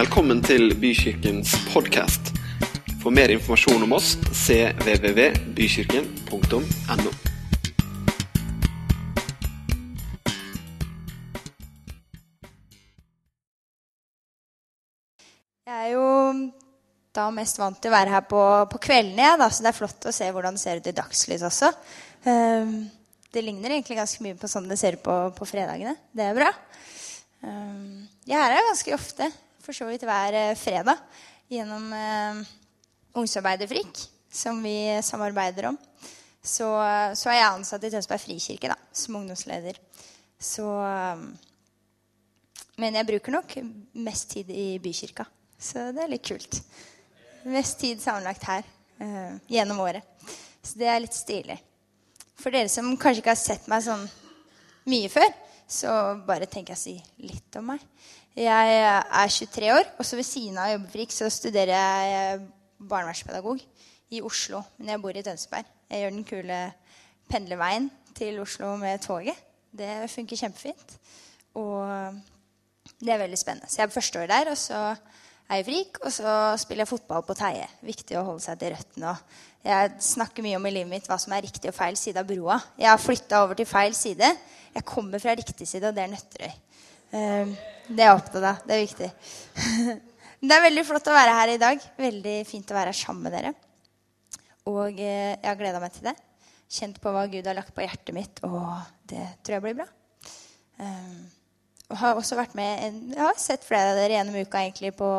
Velkommen 0.00 0.38
til 0.40 0.70
Bykirkens 0.80 1.50
podkast. 1.74 2.30
For 3.02 3.12
mer 3.12 3.28
informasjon 3.34 3.82
om 3.84 3.92
oss 3.92 4.14
cvvvbykirken.no. 4.32 7.10
Jeg 15.68 15.74
er 15.74 15.92
jo 15.92 16.06
da 17.12 17.28
mest 17.36 17.60
vant 17.60 17.76
til 17.76 17.92
å 17.92 17.96
være 17.98 18.08
her 18.14 18.24
på, 18.30 18.40
på 18.72 18.80
kveldene, 18.80 19.20
ja, 19.20 19.36
så 19.52 19.60
det 19.60 19.68
er 19.74 19.80
flott 19.82 20.00
å 20.08 20.16
se 20.16 20.32
hvordan 20.32 20.56
det 20.56 20.64
ser 20.64 20.80
ut 20.80 20.88
i 20.88 20.96
dagslys 21.02 21.44
også. 21.50 21.68
Um, 22.24 22.88
det 23.36 23.44
ligner 23.44 23.76
egentlig 23.76 24.00
ganske 24.00 24.24
mye 24.24 24.40
på 24.40 24.48
sånn 24.48 24.64
det 24.72 24.80
ser 24.80 24.96
ut 24.96 25.04
på, 25.04 25.28
på 25.36 25.44
fredagene. 25.52 25.92
Det 26.16 26.24
er 26.30 26.40
bra. 26.40 26.48
Um, 27.44 28.08
jeg 28.24 28.40
er 28.40 28.56
her 28.56 28.64
ganske 28.72 28.96
ofte, 28.96 29.28
for 29.64 29.76
så 29.76 29.88
vidt 29.90 30.06
hver 30.08 30.36
eh, 30.36 30.56
fredag, 30.58 31.02
gjennom 31.50 31.92
eh, 31.92 32.40
Ungsamarbeiderfrikk, 33.20 34.04
som 34.30 34.62
vi 34.62 34.76
samarbeider 35.02 35.70
om. 35.72 35.78
Så, 36.40 36.66
så 37.18 37.28
er 37.28 37.36
jeg 37.36 37.50
ansatt 37.50 37.82
i 37.84 37.90
Tønsberg 37.92 38.22
frikirke 38.22 38.70
da, 38.70 38.76
som 38.96 39.18
ungdomsleder. 39.18 39.76
Så 40.40 40.64
ehm, 40.64 41.26
Men 42.80 42.96
jeg 42.96 43.08
bruker 43.10 43.34
nok 43.34 43.58
mest 43.92 44.30
tid 44.32 44.48
i 44.48 44.78
bykirka. 44.80 45.26
Så 45.60 45.90
det 45.92 46.00
er 46.00 46.12
litt 46.14 46.24
kult. 46.24 46.62
Mest 47.44 47.76
tid 47.82 48.00
sammenlagt 48.00 48.46
her 48.48 48.64
eh, 49.02 49.36
gjennom 49.52 49.82
året. 49.84 50.06
Så 50.64 50.80
det 50.80 50.88
er 50.88 51.02
litt 51.02 51.16
stilig. 51.16 51.58
For 52.40 52.54
dere 52.54 52.72
som 52.72 52.94
kanskje 52.96 53.20
ikke 53.20 53.34
har 53.34 53.42
sett 53.42 53.68
meg 53.68 53.84
sånn 53.84 54.06
mye 54.88 55.10
før, 55.12 55.28
så 55.70 55.92
bare 56.26 56.48
tenker 56.50 56.74
jeg 56.74 56.78
å 56.78 56.82
si 56.82 57.26
litt 57.28 57.56
om 57.60 57.70
meg. 57.72 57.84
Jeg 58.38 58.74
er 58.80 59.34
23 59.34 59.70
år, 59.74 59.86
og 59.98 60.06
så 60.06 60.18
ved 60.18 60.26
siden 60.26 60.58
av 60.60 60.72
Jobbefrik 60.72 61.14
så 61.14 61.28
studerer 61.32 61.74
jeg 61.74 62.42
barnevernspedagog 62.80 63.62
i 64.10 64.22
Oslo. 64.26 64.62
Men 64.78 64.94
jeg 64.94 65.02
bor 65.02 65.16
i 65.16 65.24
Tønsberg. 65.26 65.70
Jeg 65.90 66.04
gjør 66.04 66.14
den 66.14 66.26
kule 66.26 66.60
pendlerveien 67.30 67.88
til 68.18 68.40
Oslo 68.42 68.74
med 68.80 69.02
toget. 69.04 69.38
Det 69.70 70.10
funker 70.10 70.40
kjempefint. 70.40 70.96
Og 71.58 72.14
det 73.00 73.14
er 73.14 73.22
veldig 73.22 73.38
spennende. 73.38 73.70
Så 73.70 73.80
jeg 73.80 73.86
er 73.86 73.92
på 73.92 73.98
første 73.98 74.22
år 74.22 74.30
der, 74.30 74.50
og 74.50 74.58
så 74.58 74.80
er 75.50 75.62
i 75.62 75.66
frik, 75.66 75.98
og 76.04 76.12
så 76.14 76.32
spiller 76.60 76.84
jeg 76.84 76.92
fotball 76.92 77.24
på 77.26 77.36
Teie. 77.38 77.66
Viktig 77.84 78.18
å 78.18 78.26
holde 78.28 78.44
seg 78.44 78.60
til 78.60 78.74
røttene. 78.74 79.14
Jeg 79.66 79.90
snakker 80.06 80.44
mye 80.46 80.58
om 80.60 80.68
i 80.68 80.72
livet 80.72 80.90
mitt 80.92 81.08
hva 81.10 81.18
som 81.20 81.34
er 81.36 81.44
riktig 81.44 81.72
og 81.72 81.76
feil 81.76 81.98
side 81.98 82.22
av 82.22 82.28
broa. 82.28 82.56
Jeg 82.80 82.88
har 82.88 83.02
flytta 83.02 83.42
over 83.44 83.58
til 83.58 83.68
feil 83.68 83.96
side. 83.96 84.30
Jeg 84.76 84.86
kommer 84.88 85.22
fra 85.22 85.34
riktig 85.36 85.66
side, 85.68 85.90
og 85.90 85.96
det 85.96 86.04
er 86.04 86.12
Nøtterøy. 86.12 86.54
Um, 87.10 87.56
det 87.90 88.04
er 88.04 88.12
jeg 88.12 88.20
opptatt 88.20 88.46
av. 88.52 88.62
Det 88.66 88.76
er 88.76 88.84
viktig. 88.84 89.10
det 90.46 90.56
er 90.56 90.64
veldig 90.68 90.86
flott 90.86 91.10
å 91.10 91.18
være 91.18 91.34
her 91.40 91.54
i 91.56 91.60
dag. 91.64 91.90
Veldig 92.06 92.36
fint 92.48 92.70
å 92.70 92.78
være 92.78 92.94
sammen 92.96 93.26
med 93.26 93.36
dere. 93.36 93.52
Og 94.70 95.00
eh, 95.00 95.34
jeg 95.34 95.48
har 95.48 95.58
gleda 95.58 95.82
meg 95.82 95.92
til 95.96 96.06
det. 96.06 96.14
Kjent 96.70 97.00
på 97.02 97.10
hva 97.10 97.26
Gud 97.32 97.48
har 97.50 97.58
lagt 97.58 97.74
på 97.74 97.82
hjertet 97.82 98.14
mitt, 98.14 98.38
og 98.46 98.62
det 99.10 99.24
tror 99.42 99.56
jeg 99.56 99.66
blir 99.66 99.78
bra. 99.82 99.90
Og 101.90 101.98
har 101.98 102.18
også 102.18 102.38
vært 102.38 102.54
med 102.58 102.84
en, 102.86 102.98
Jeg 103.16 103.22
har 103.24 103.38
sett 103.40 103.66
flere 103.66 103.92
av 103.92 103.98
dere 103.98 104.14
gjennom 104.14 104.38
uka 104.38 104.62
egentlig 104.62 104.92
på, 104.98 105.10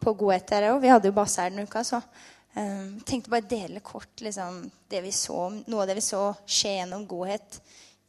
på 0.00 0.14
Godhet 0.16 0.54
her 0.56 0.70
òg. 0.70 0.80
Vi 0.82 0.92
hadde 0.92 1.10
jo 1.10 1.16
basse 1.16 1.42
her 1.42 1.52
denne 1.52 1.68
uka, 1.68 1.84
så 1.84 2.00
um, 2.00 2.96
tenkte 3.04 3.32
bare 3.32 3.48
dele 3.48 3.84
kort 3.84 4.24
liksom, 4.24 4.62
det 4.88 5.02
vi 5.04 5.12
så, 5.12 5.48
noe 5.66 5.84
av 5.84 5.90
det 5.90 5.98
vi 6.00 6.06
så 6.08 6.22
skje 6.48 6.78
gjennom 6.78 7.04
Godhet 7.10 7.60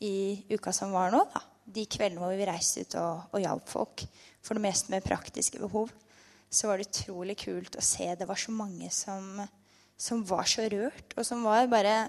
i 0.07 0.15
uka 0.55 0.73
som 0.75 0.95
var 0.95 1.11
nå. 1.11 1.25
da. 1.33 1.43
De 1.69 1.85
kveldene 1.91 2.23
hvor 2.23 2.39
vi 2.39 2.47
reiste 2.47 2.85
ut 2.85 2.95
og, 3.01 3.25
og 3.35 3.43
hjalp 3.43 3.67
folk, 3.69 4.05
for 4.41 4.55
det 4.55 4.63
meste 4.63 4.93
med 4.93 5.05
praktiske 5.05 5.59
behov. 5.61 5.91
Så 6.49 6.69
var 6.69 6.79
det 6.79 6.87
utrolig 6.87 7.35
kult 7.43 7.75
å 7.77 7.83
se 7.83 8.07
det 8.17 8.25
var 8.25 8.39
så 8.39 8.55
mange 8.55 8.87
som, 8.95 9.43
som 9.99 10.23
var 10.25 10.47
så 10.49 10.65
rørt, 10.71 11.13
og 11.19 11.27
som 11.27 11.43
var 11.45 11.67
bare 11.69 11.99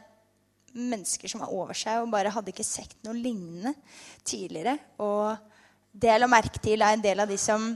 mennesker 0.70 1.26
som 1.26 1.42
var 1.42 1.50
over 1.50 1.74
seg 1.74 1.98
og 1.98 2.12
bare 2.12 2.30
hadde 2.30 2.52
ikke 2.52 2.62
sett 2.62 2.94
noe 3.02 3.18
lignende 3.18 3.74
tidligere. 4.22 4.76
Og 5.02 5.49
det 5.92 6.10
jeg 6.12 6.22
la 6.22 6.28
merke 6.30 6.62
til, 6.62 6.82
er 6.82 6.96
en 6.96 7.04
del 7.04 7.22
av 7.22 7.30
de 7.30 7.38
som, 7.40 7.70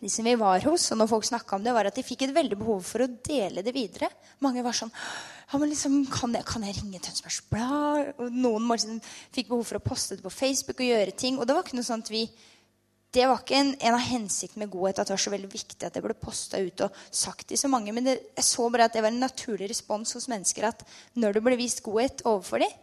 de 0.00 0.10
som 0.12 0.26
vi 0.26 0.34
var 0.40 0.64
hos, 0.64 0.90
og 0.92 1.00
når 1.00 1.10
folk 1.10 1.28
snakka 1.28 1.58
om 1.58 1.64
det, 1.64 1.74
var 1.76 1.88
at 1.90 1.96
de 1.96 2.04
fikk 2.06 2.26
et 2.26 2.36
veldig 2.36 2.58
behov 2.60 2.82
for 2.86 3.04
å 3.04 3.10
dele 3.28 3.64
det 3.64 3.74
videre. 3.76 4.10
Mange 4.44 4.64
var 4.64 4.76
sånn 4.76 4.92
ja, 5.46 5.60
men 5.60 5.70
liksom, 5.70 6.00
kan, 6.10 6.32
jeg, 6.34 6.42
kan 6.48 6.64
jeg 6.66 6.74
ringe 6.80 6.98
Tønsbergs 7.04 7.38
Blad? 7.52 8.16
Og 8.18 8.34
noen 8.34 8.66
liksom, 8.72 8.98
fikk 9.34 9.52
behov 9.52 9.62
for 9.68 9.78
å 9.78 9.84
poste 9.84 10.18
det 10.18 10.24
på 10.24 10.34
Facebook 10.34 10.82
og 10.82 10.88
gjøre 10.88 11.14
ting. 11.14 11.38
Og 11.38 11.46
det 11.46 11.54
var 11.54 11.62
ikke 11.62 11.78
noe 11.78 11.98
at 12.00 12.10
vi 12.10 12.26
det 13.16 13.24
var 13.24 13.38
ikke 13.40 13.56
en, 13.56 13.70
en 13.80 13.94
av 13.96 14.02
hensiktene 14.02 14.64
med 14.64 14.72
godhet 14.74 14.98
at 15.00 15.08
det 15.08 15.14
var 15.14 15.22
så 15.22 15.32
veldig 15.32 15.48
viktig 15.48 15.86
at 15.86 15.94
det 15.94 16.02
ble 16.04 16.16
posta 16.20 16.58
ut 16.60 16.82
og 16.84 16.96
sagt 17.08 17.46
til 17.48 17.56
så 17.56 17.70
mange. 17.72 17.94
Men 17.94 18.04
det, 18.04 18.16
jeg 18.36 18.44
så 18.44 18.66
bare 18.72 18.90
at 18.90 18.96
det 18.96 19.04
var 19.04 19.14
en 19.14 19.22
naturlig 19.22 19.70
respons 19.70 20.12
hos 20.18 20.26
mennesker 20.28 20.66
at 20.68 20.82
når 21.16 21.38
det 21.38 21.44
ble 21.46 21.56
vist 21.56 21.80
godhet 21.86 22.20
overfor 22.26 22.60
dem, 22.60 22.74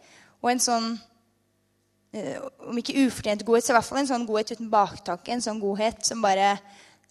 og 0.42 0.50
en 0.50 0.64
sånn 0.64 0.88
om 2.68 2.78
ikke 2.78 2.96
ufortjent 3.06 3.44
godhet, 3.46 3.66
så 3.66 3.72
i 3.72 3.76
hvert 3.78 3.88
fall 3.88 4.00
en 4.02 4.10
sånn 4.10 4.26
godhet 4.28 4.54
uten 4.54 4.70
baktanke. 4.72 5.32
En 5.34 5.44
sånn 5.44 5.62
godhet 5.62 6.04
som 6.06 6.22
bare 6.24 6.54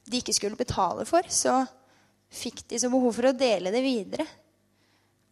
de 0.03 0.19
ikke 0.19 0.35
skulle 0.35 0.59
betale 0.59 1.05
for. 1.09 1.27
Så 1.31 1.61
fikk 2.33 2.63
de 2.71 2.79
så 2.81 2.89
behov 2.91 3.13
for 3.15 3.29
å 3.29 3.37
dele 3.37 3.73
det 3.73 3.83
videre. 3.85 4.25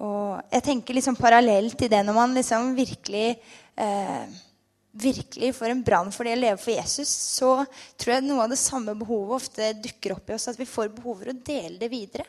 Og 0.02 0.40
jeg 0.50 0.66
tenker 0.66 0.98
liksom 0.98 1.18
parallelt 1.20 1.78
til 1.78 1.92
det 1.92 2.02
når 2.06 2.18
man 2.18 2.34
liksom 2.34 2.72
virkelig 2.78 3.36
eh, 3.78 4.40
virkelig 4.92 5.54
får 5.56 5.70
en 5.72 5.84
brann 5.84 6.12
for 6.12 6.28
det 6.28 6.36
å 6.36 6.42
leve 6.42 6.59
for 6.59 6.74
Jesus, 6.74 7.09
så 7.09 7.52
tror 7.96 8.16
jeg 8.16 8.26
noe 8.26 8.44
av 8.44 8.52
det 8.52 8.59
samme 8.59 8.96
behovet 8.98 9.38
ofte 9.38 9.72
dukker 9.80 10.16
opp 10.18 10.32
i 10.32 10.36
oss. 10.36 10.50
At 10.52 10.59
vi 10.59 10.68
får 10.70 10.92
behov 10.98 11.22
for 11.22 11.32
å 11.32 11.38
dele 11.38 11.78
det 11.82 11.92
videre. 11.92 12.26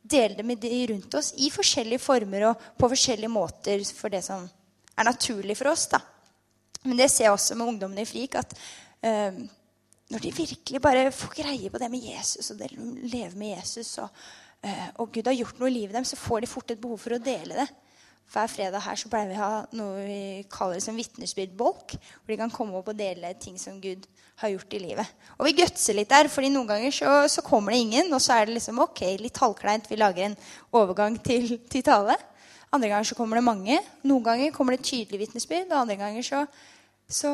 Dele 0.00 0.38
det 0.38 0.46
med 0.46 0.62
de 0.62 0.86
rundt 0.92 1.18
oss 1.18 1.34
i 1.36 1.50
forskjellige 1.52 2.00
former 2.00 2.48
og 2.52 2.68
på 2.78 2.88
forskjellige 2.94 3.32
måter 3.32 3.82
for 3.92 4.14
det 4.14 4.22
som 4.24 4.46
er 4.98 5.10
naturlig 5.10 5.58
for 5.58 5.74
oss. 5.74 5.88
da. 5.92 6.00
Men 6.84 7.00
det 7.00 7.08
ser 7.10 7.28
jeg 7.28 7.34
også 7.34 7.56
med 7.58 7.72
ungdommene 7.72 8.04
i 8.04 8.08
FRIK. 8.08 8.38
at 8.38 8.54
eh, 9.02 9.40
Når 10.08 10.24
de 10.24 10.34
virkelig 10.34 10.82
bare 10.82 11.10
får 11.12 11.34
greie 11.42 11.70
på 11.70 11.78
det 11.78 11.90
med 11.90 12.04
Jesus 12.04 12.50
og 12.50 12.62
lever 12.62 13.36
med 13.36 13.56
Jesus, 13.56 13.98
og, 13.98 14.08
eh, 14.62 14.88
og, 14.94 15.10
Gud 15.12 15.26
har 15.26 15.36
gjort 15.36 15.58
noe 15.60 15.70
i 15.70 15.76
livet 15.80 15.98
dem, 15.98 16.04
så 16.04 16.16
får 16.16 16.40
de 16.40 16.50
fort 16.50 16.70
et 16.70 16.80
behov 16.80 16.98
for 17.02 17.16
å 17.16 17.22
dele 17.22 17.58
det. 17.60 17.68
Hver 18.28 18.48
fredag 18.52 18.84
her 18.84 18.96
så 19.00 19.08
pleier 19.08 19.30
vi 19.30 19.36
å 19.38 19.40
ha 19.40 19.60
noe 19.72 20.00
vi 20.04 20.22
kaller 20.52 20.82
som 20.84 20.96
vitnesbyrdbolk. 20.96 21.94
Hvor 21.96 22.32
de 22.32 22.36
kan 22.36 22.52
komme 22.52 22.76
opp 22.76 22.90
og 22.92 22.98
dele 22.98 23.32
ting 23.40 23.56
som 23.60 23.78
Gud 23.80 24.04
har 24.38 24.52
gjort 24.52 24.74
i 24.76 24.80
livet. 24.82 25.14
Og 25.38 25.48
vi 25.48 25.54
gutser 25.58 25.96
litt 25.96 26.10
der, 26.12 26.28
fordi 26.30 26.50
noen 26.52 26.68
ganger 26.68 26.92
så, 26.94 27.14
så, 27.32 27.42
kommer 27.42 27.72
det 27.72 27.80
ingen. 27.86 28.12
Og 28.12 28.20
så 28.22 28.36
er 28.36 28.46
det 28.46 28.58
liksom 28.58 28.82
ok, 28.84 29.00
litt 29.22 29.40
halvkleint. 29.40 29.88
Vi 29.88 29.98
lager 29.98 30.28
en 30.28 30.36
overgang 30.76 31.16
til, 31.24 31.56
til 31.72 31.86
tale. 31.86 32.18
Andre 32.74 32.90
ganger 32.90 33.08
så 33.08 33.16
kommer 33.16 33.38
det 33.38 33.46
mange. 33.46 33.78
Noen 34.04 34.24
ganger 34.24 34.52
kommer 34.52 34.76
det 34.76 34.84
tydelig 34.84 35.22
vitnesbyrd, 35.22 35.70
og 35.70 35.80
andre 35.82 35.96
ganger 36.00 36.26
så, 36.26 36.44
så, 37.08 37.32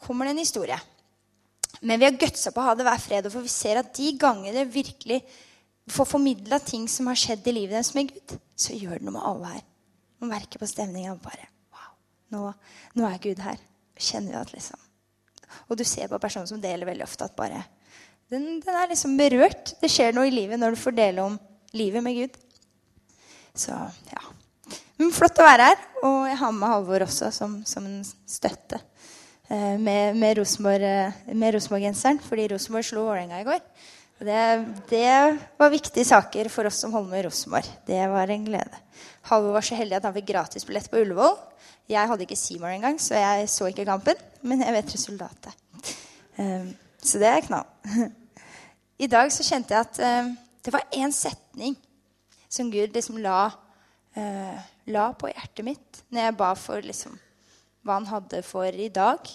kommer 0.00 0.24
det 0.24 0.32
en 0.32 0.40
historie. 0.40 0.78
Men 1.84 2.00
vi 2.00 2.06
har 2.08 2.16
gutsa 2.16 2.52
på 2.54 2.62
å 2.62 2.70
ha 2.70 2.74
det 2.76 2.86
hver 2.86 3.02
fredag, 3.02 3.32
for 3.32 3.44
vi 3.44 3.52
ser 3.52 3.80
at 3.80 3.92
de 3.96 4.14
ganger 4.20 4.56
det 4.56 4.70
virkelig 4.72 5.20
får 5.90 6.08
formidla 6.08 6.58
ting 6.64 6.86
som 6.88 7.10
har 7.10 7.18
skjedd 7.18 7.46
i 7.50 7.54
livet 7.54 7.76
deres 7.76 7.92
med 7.96 8.08
Gud, 8.12 8.36
så 8.56 8.76
gjør 8.76 9.00
det 9.00 9.06
noe 9.06 9.16
med 9.18 9.26
alle 9.26 9.52
her. 9.56 9.66
Man 10.20 10.32
merker 10.32 10.60
på 10.60 10.68
stemninga 10.68 11.16
bare 11.20 11.48
Wow, 11.72 11.92
nå, 12.32 12.42
nå, 12.96 13.04
er 13.08 13.20
Gud 13.22 13.40
her. 13.44 13.60
Kjenner 14.00 14.32
vi 14.32 14.40
at 14.40 14.52
liksom 14.54 14.88
Og 15.68 15.76
du 15.76 15.84
ser 15.84 16.08
på 16.08 16.20
personer 16.22 16.48
som 16.48 16.60
deler 16.62 16.88
veldig 16.88 17.04
ofte 17.04 17.26
at 17.26 17.36
bare 17.36 17.64
den, 18.30 18.60
den 18.62 18.76
er 18.76 18.88
liksom 18.88 19.16
berørt. 19.18 19.74
Det 19.80 19.90
skjer 19.90 20.14
noe 20.14 20.28
i 20.28 20.34
livet 20.34 20.60
når 20.60 20.76
du 20.76 20.80
får 20.80 20.94
dele 20.94 21.24
om 21.26 21.38
livet 21.74 22.04
med 22.04 22.20
Gud. 22.20 22.36
Så 23.58 23.74
ja. 23.74 24.22
Flott 25.08 25.38
å 25.40 25.46
være 25.46 25.70
her. 25.70 25.84
Og 26.04 26.26
jeg 26.28 26.36
har 26.42 26.52
med 26.52 26.68
Halvor 26.68 27.04
også 27.06 27.30
som, 27.32 27.54
som 27.64 27.86
en 27.88 28.02
støtte 28.04 28.76
eh, 29.48 29.78
med, 29.80 30.18
med 30.20 30.36
Rosenborg-genseren, 30.36 32.20
fordi 32.26 32.50
Rosenborg 32.52 32.84
slo 32.84 33.06
Vålerenga 33.06 33.40
i 33.40 33.46
går. 33.48 33.62
Det, 34.20 34.42
det, 34.90 35.06
var 35.56 35.72
viktige 35.72 36.04
saker 36.04 36.50
for 36.52 36.68
oss 36.68 36.82
som 36.82 36.92
holder 36.92 37.14
med 37.14 37.24
Rosenborg. 37.24 37.70
Det 37.88 38.00
var 38.12 38.28
en 38.28 38.44
glede. 38.44 38.82
Halvor 39.30 39.56
var 39.56 39.64
så 39.64 39.78
heldig 39.78 39.96
at 39.96 40.08
han 40.08 40.16
fikk 40.18 40.28
gratisbillett 40.34 40.90
på 40.92 41.00
Ullevål. 41.00 41.38
Jeg 41.88 42.12
hadde 42.12 42.26
ikke 42.26 42.36
Seymour 42.36 42.74
engang, 42.74 43.00
så 43.00 43.16
jeg 43.16 43.48
så 43.48 43.70
ikke 43.72 43.88
kampen. 43.88 44.20
Men 44.44 44.66
jeg 44.66 44.76
vet 44.76 44.94
resultatet. 44.98 45.96
Um, 46.36 46.68
så 47.00 47.20
det 47.20 47.30
er 47.30 47.46
knall. 47.48 47.64
I 49.04 49.08
dag 49.08 49.32
så 49.32 49.46
kjente 49.48 49.72
jeg 49.72 49.88
at 49.88 50.36
det 50.60 50.74
var 50.76 50.84
én 50.92 51.12
setning 51.16 51.72
som 52.52 52.68
Gud 52.68 52.92
liksom 52.92 53.16
la 53.24 53.46
la 54.92 55.10
på 55.16 55.30
hjertet 55.30 55.66
mitt 55.66 56.02
når 56.10 56.26
jeg 56.26 56.36
ba 56.40 56.50
for 56.58 56.84
liksom, 56.84 57.16
hva 57.86 57.98
han 57.98 58.08
hadde 58.10 58.42
for 58.46 58.68
i 58.68 58.90
dag. 58.92 59.30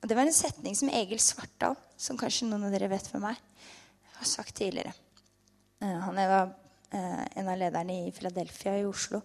Og 0.00 0.08
Det 0.08 0.16
var 0.16 0.26
en 0.26 0.36
setning 0.36 0.76
som 0.76 0.92
Egil 0.92 1.20
Svartdal, 1.20 1.76
som 2.00 2.18
kanskje 2.20 2.48
noen 2.48 2.68
av 2.68 2.74
dere 2.74 2.88
vet 2.92 3.08
hvem 3.12 3.26
er, 3.30 3.40
har 4.16 4.28
sagt 4.28 4.56
tidligere. 4.56 4.94
Uh, 5.80 5.96
han 6.06 6.20
da 6.20 6.42
uh, 6.46 7.24
en 7.40 7.48
av 7.48 7.58
lederne 7.60 8.02
i 8.06 8.12
Philadelphia 8.12 8.78
i 8.80 8.86
Oslo 8.88 9.22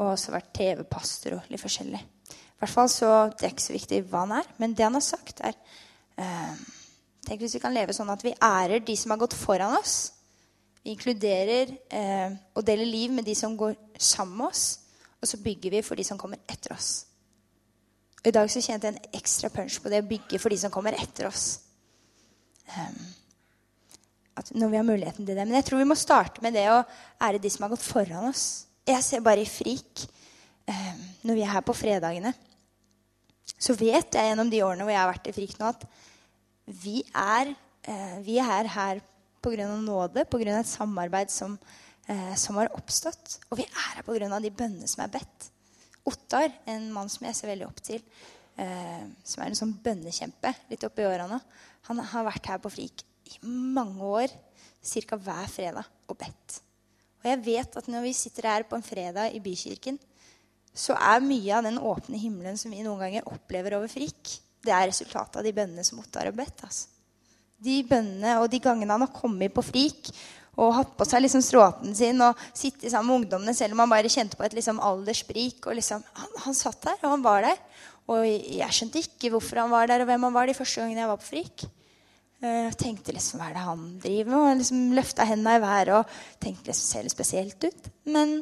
og 0.00 0.06
har 0.06 0.14
også 0.14 0.32
vært 0.32 0.52
TV-pastor 0.56 1.36
og 1.36 1.48
litt 1.52 1.60
forskjellig. 1.60 2.00
I 2.00 2.60
hvert 2.60 2.72
fall 2.72 2.88
så, 2.92 3.10
Det 3.32 3.46
er 3.46 3.52
ikke 3.54 3.68
så 3.68 3.76
viktig 3.76 4.04
hva 4.08 4.24
han 4.24 4.38
er, 4.40 4.48
men 4.60 4.76
det 4.76 4.84
han 4.86 4.96
har 4.96 5.04
sagt, 5.04 5.42
er 5.44 5.56
uh, 6.20 6.68
Tenk 7.20 7.42
hvis 7.44 7.58
vi 7.58 7.60
kan 7.62 7.74
leve 7.76 7.92
sånn 7.92 8.08
at 8.10 8.22
vi 8.24 8.32
ærer 8.32 8.80
de 8.80 8.94
som 8.96 9.12
har 9.12 9.20
gått 9.20 9.36
foran 9.36 9.76
oss. 9.76 10.19
Vi 10.80 10.94
inkluderer 10.94 11.74
eh, 11.92 12.36
og 12.56 12.64
deler 12.64 12.88
liv 12.88 13.12
med 13.12 13.26
de 13.28 13.34
som 13.36 13.56
går 13.56 13.76
sammen 14.00 14.38
med 14.40 14.46
oss. 14.48 14.64
Og 15.20 15.28
så 15.28 15.40
bygger 15.42 15.74
vi 15.74 15.82
for 15.84 16.00
de 16.00 16.04
som 16.06 16.18
kommer 16.18 16.40
etter 16.48 16.72
oss. 16.72 17.04
Og 18.20 18.28
I 18.28 18.34
dag 18.36 18.50
så 18.52 18.62
kjente 18.64 18.88
jeg 18.88 18.96
en 18.96 19.18
ekstra 19.20 19.50
punch 19.52 19.78
på 19.80 19.92
det 19.92 20.02
å 20.02 20.08
bygge 20.08 20.40
for 20.40 20.52
de 20.52 20.58
som 20.60 20.72
kommer 20.72 20.96
etter 20.96 21.28
oss. 21.28 21.60
Um, 22.76 23.00
når 24.56 24.72
vi 24.72 24.78
har 24.78 24.86
muligheten 24.88 25.26
til 25.26 25.36
det. 25.36 25.44
Men 25.44 25.58
jeg 25.58 25.66
tror 25.68 25.82
vi 25.82 25.88
må 25.88 25.96
starte 25.98 26.40
med 26.44 26.56
det 26.56 26.66
å 26.72 26.82
ære 27.20 27.40
de 27.42 27.52
som 27.52 27.66
har 27.66 27.72
gått 27.74 27.84
foran 27.84 28.30
oss. 28.30 28.44
Jeg 28.88 29.04
ser 29.04 29.24
bare 29.24 29.44
i 29.44 29.48
FRIK, 29.48 30.06
um, 30.68 31.02
når 31.28 31.36
vi 31.36 31.44
er 31.44 31.52
her 31.52 31.64
på 31.66 31.76
fredagene, 31.76 32.32
så 33.60 33.76
vet 33.76 34.16
jeg 34.16 34.30
gjennom 34.30 34.48
de 34.48 34.62
årene 34.64 34.86
hvor 34.86 34.94
jeg 34.94 35.02
har 35.02 35.10
vært 35.10 35.28
i 35.28 35.36
FRIK 35.36 35.58
nå, 35.60 35.72
at 35.74 35.84
vi 36.80 37.00
er, 37.12 37.52
uh, 37.88 38.16
vi 38.24 38.38
er 38.40 38.72
her 38.72 39.02
pga. 39.42 39.68
nåde, 39.76 40.24
pga. 40.24 40.58
et 40.58 40.66
samarbeid 40.66 41.30
som, 41.30 41.58
eh, 42.06 42.34
som, 42.34 42.56
har 42.56 42.72
oppstått. 42.76 43.38
Og 43.50 43.58
vi 43.58 43.64
er 43.64 43.96
her 43.96 44.02
pga. 44.02 44.40
de 44.40 44.50
bønnene 44.50 44.88
som 44.88 45.04
er 45.04 45.14
bedt. 45.18 45.50
Ottar, 46.06 46.52
en 46.66 46.92
mann 46.92 47.08
som 47.08 47.26
jeg 47.26 47.36
ser 47.36 47.52
veldig 47.52 47.66
opp 47.66 47.80
til, 47.82 48.02
eh, 48.56 49.04
som 49.24 49.42
er 49.42 49.50
en 49.50 49.58
sånn 49.58 49.76
bønnekjempe 49.82 50.54
litt 50.70 50.84
oppi 50.84 51.04
årene, 51.04 51.40
han 51.88 51.98
har 51.98 52.24
vært 52.24 52.46
her 52.46 52.58
på 52.58 52.70
FRIK 52.72 53.04
i 53.30 53.46
mange 53.46 54.02
år, 54.02 54.28
ca. 54.82 55.16
hver 55.16 55.48
fredag, 55.48 55.84
og 56.08 56.16
bedt. 56.16 56.60
Og 57.20 57.28
jeg 57.28 57.44
vet 57.44 57.76
at 57.76 57.88
når 57.88 58.06
vi 58.06 58.12
sitter 58.16 58.48
her 58.48 58.64
på 58.64 58.76
en 58.76 58.82
fredag 58.82 59.34
i 59.34 59.42
bykirken, 59.44 59.98
så 60.72 60.94
er 60.94 61.24
mye 61.24 61.56
av 61.56 61.66
den 61.66 61.78
åpne 61.78 62.18
himmelen 62.18 62.56
som 62.56 62.72
vi 62.72 62.82
noen 62.82 63.02
ganger 63.02 63.28
opplever 63.28 63.76
over 63.76 63.90
Frik, 63.90 64.38
det 64.64 64.72
er 64.72 64.88
resultatet 64.88 65.40
av 65.40 65.46
de 65.46 65.52
bønnene 65.56 65.84
som 65.86 66.00
Ottar 66.02 66.28
har 66.28 66.36
bedt. 66.36 66.64
Altså. 66.66 66.88
De 67.60 67.80
bønnene 67.86 68.38
og 68.40 68.48
de 68.52 68.60
gangene 68.62 68.94
han 68.94 69.04
har 69.04 69.14
kommet 69.14 69.52
på 69.54 69.64
Frik 69.64 70.12
og 70.60 70.74
hatt 70.76 70.92
på 70.98 71.06
seg 71.08 71.22
liksom 71.24 71.42
stråten 71.44 71.94
sin 71.96 72.20
og 72.24 72.38
sittet 72.52 72.90
sammen 72.92 73.08
med 73.12 73.20
ungdommene 73.20 73.54
selv 73.56 73.76
om 73.76 73.84
han 73.84 73.92
bare 73.92 74.10
kjente 74.12 74.36
på 74.36 74.44
et 74.44 74.56
liksom 74.58 74.80
alderssprik. 74.84 75.64
liksom, 75.76 76.02
han, 76.12 76.32
han, 76.44 76.56
satt 76.56 76.82
der, 76.84 76.98
og 77.02 77.14
han 77.14 77.24
var 77.24 77.46
der. 77.46 77.60
Og 78.10 78.24
jeg 78.26 78.74
skjønte 78.74 79.00
ikke 79.04 79.30
hvorfor 79.32 79.62
han 79.62 79.70
var 79.72 79.88
der, 79.88 80.02
og 80.02 80.10
hvem 80.10 80.26
han 80.26 80.34
var 80.34 80.50
de 80.50 80.56
første 80.56 80.82
gangene 80.82 81.04
jeg 81.04 81.12
var 81.12 81.20
på 81.20 81.28
Frik. 81.30 81.66
Jeg 82.40 82.70
eh, 82.70 82.76
tenkte 82.80 83.12
liksom, 83.12 83.40
Hva 83.40 83.50
er 83.50 83.56
det 83.56 83.66
han 83.66 83.84
driver 84.00 84.30
med? 84.32 84.38
Og 84.40 84.60
liksom 84.62 84.84
Løfta 84.96 85.26
hendene 85.28 85.58
i 85.58 85.62
været 85.62 85.92
og 85.98 86.14
tenkte 86.40 86.72
liksom, 86.72 86.86
ser 86.88 87.06
litt 87.06 87.14
spesielt 87.14 87.68
ut. 87.68 87.90
Men 88.08 88.40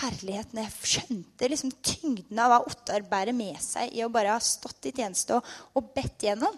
herligheten 0.00 0.62
Jeg 0.62 0.90
skjønte 0.92 1.50
liksom 1.50 1.72
tyngden 1.82 2.38
av 2.38 2.52
hva 2.52 2.60
Ottar 2.70 3.02
bærer 3.10 3.34
med 3.34 3.58
seg 3.62 3.90
i 3.98 4.04
å 4.06 4.12
bare 4.14 4.36
ha 4.36 4.42
stått 4.42 4.86
i 4.86 4.94
tjeneste 4.94 5.38
og, 5.38 5.54
og 5.74 5.90
bedt 5.96 6.28
gjennom. 6.28 6.54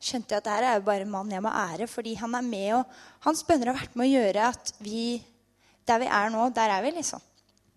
Skjønte 0.00 0.32
jeg 0.32 0.40
at 0.40 0.46
dette 0.48 0.68
er 0.68 0.78
jo 0.78 0.86
bare 0.86 1.04
en 1.04 1.12
mann 1.12 1.32
jeg 1.32 1.44
må 1.44 1.50
ære, 1.52 1.88
fordi 1.90 2.14
han 2.16 2.34
er 2.38 2.44
med 2.46 2.70
og 2.78 3.00
hans 3.26 3.42
bønner 3.44 3.68
har 3.70 3.82
vært 3.82 3.98
med 4.00 4.08
å 4.08 4.14
gjøre 4.14 4.46
at 4.54 4.72
vi 4.80 5.02
Der 5.88 5.98
vi 5.98 6.06
er 6.06 6.28
nå, 6.30 6.44
der 6.54 6.70
er 6.70 6.82
vi, 6.84 6.90
liksom. 6.94 7.18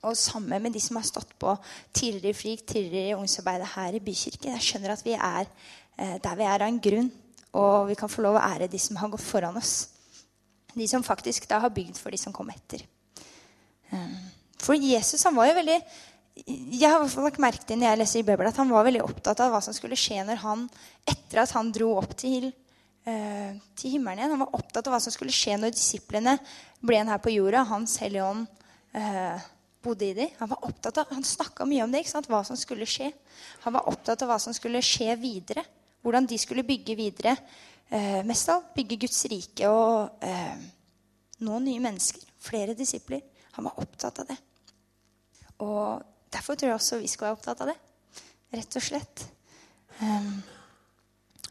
Og 0.06 0.18
sammen 0.20 0.62
med 0.62 0.74
de 0.76 0.80
som 0.84 1.00
har 1.00 1.06
stått 1.08 1.32
på 1.40 1.56
tidligere 1.96 2.30
i 2.30 2.38
FRIK, 2.38 2.66
tidligere 2.68 3.08
i 3.10 3.14
ungdomsarbeidet 3.16 3.70
her 3.74 3.96
i 3.96 4.02
Bykirken. 4.04 4.54
Jeg 4.54 4.66
skjønner 4.68 4.94
at 4.94 5.02
vi 5.06 5.16
er 5.16 5.48
eh, 5.98 6.20
der 6.22 6.36
vi 6.38 6.46
er 6.46 6.66
av 6.66 6.68
en 6.68 6.82
grunn. 6.84 7.10
Og 7.58 7.88
vi 7.90 7.96
kan 7.98 8.12
få 8.12 8.22
lov 8.26 8.38
å 8.38 8.44
ære 8.44 8.68
de 8.70 8.82
som 8.82 9.00
har 9.00 9.10
gått 9.10 9.24
foran 9.26 9.58
oss. 9.58 9.74
De 10.76 10.86
som 10.90 11.06
faktisk 11.06 11.48
da 11.50 11.62
har 11.64 11.74
bygd 11.74 11.98
for 11.98 12.14
de 12.14 12.20
som 12.20 12.36
kom 12.36 12.52
etter. 12.54 12.84
Um, 13.90 14.14
for 14.62 14.78
Jesus 14.78 15.24
han 15.26 15.36
var 15.38 15.50
jo 15.50 15.58
veldig 15.58 15.80
jeg 16.34 16.90
har 16.90 17.06
lagt 17.22 17.42
merke 17.42 17.66
til 17.68 17.78
når 17.78 17.92
jeg 17.92 18.00
leser 18.02 18.22
i 18.22 18.26
Bibelen, 18.26 18.50
at 18.50 18.58
han 18.58 18.72
var 18.74 18.86
veldig 18.88 19.04
opptatt 19.06 19.42
av 19.44 19.52
hva 19.54 19.62
som 19.62 19.76
skulle 19.76 19.98
skje 20.00 20.24
når 20.26 20.42
han, 20.42 20.66
etter 21.06 21.44
at 21.44 21.54
han 21.54 21.70
dro 21.76 21.92
opp 22.00 22.16
til, 22.18 22.48
eh, 23.06 23.52
til 23.78 23.94
himmelen 23.94 24.24
igjen. 24.24 24.34
Han 24.34 24.42
var 24.42 24.56
opptatt 24.58 24.88
av 24.90 24.96
hva 24.96 25.02
som 25.04 25.14
skulle 25.14 25.36
skje 25.36 25.60
når 25.62 25.76
disiplene 25.76 26.38
ble 26.82 26.98
igjen 26.98 27.12
her 27.14 27.22
på 27.22 27.36
jorda. 27.36 27.66
Hans 27.70 28.00
Hellige 28.02 28.26
Ånd 28.26 28.48
eh, 28.98 29.46
bodde 29.86 30.08
i 30.08 30.16
dem. 30.18 30.32
Han 30.40 30.50
var 30.56 30.66
opptatt 30.66 31.02
av, 31.04 31.12
han 31.14 31.28
snakka 31.28 31.68
mye 31.70 31.84
om 31.86 31.94
det, 31.94 32.02
ikke 32.02 32.16
sant? 32.16 32.30
hva 32.32 32.42
som 32.48 32.58
skulle 32.58 32.88
skje. 32.90 33.12
Han 33.68 33.76
var 33.78 33.92
opptatt 33.92 34.24
av 34.26 34.34
hva 34.34 34.40
som 34.42 34.56
skulle 34.58 34.82
skje 34.82 35.14
videre. 35.22 35.66
Hvordan 36.04 36.26
de 36.28 36.40
skulle 36.42 36.66
bygge 36.68 36.96
videre. 36.98 37.36
Eh, 37.94 38.24
mest 38.26 38.50
av 38.50 38.72
bygge 38.74 38.98
Guds 39.06 39.22
rike 39.30 39.70
og 39.70 40.26
eh, 40.26 40.58
nå 41.46 41.60
nye 41.62 41.84
mennesker. 41.84 42.26
Flere 42.42 42.74
disipler. 42.74 43.22
Han 43.54 43.70
var 43.70 43.78
opptatt 43.86 44.24
av 44.24 44.34
det. 44.34 44.40
Og 45.62 46.02
derfor 46.34 46.58
tror 46.58 46.74
jeg 46.74 46.80
også 46.80 47.00
vi 47.02 47.12
skal 47.12 47.30
være 47.30 47.38
opptatt 47.38 47.64
av 47.64 47.72
det. 47.72 47.78
Rett 48.54 48.78
og 48.78 48.86
slett. 48.86 49.26
Um, 50.02 50.36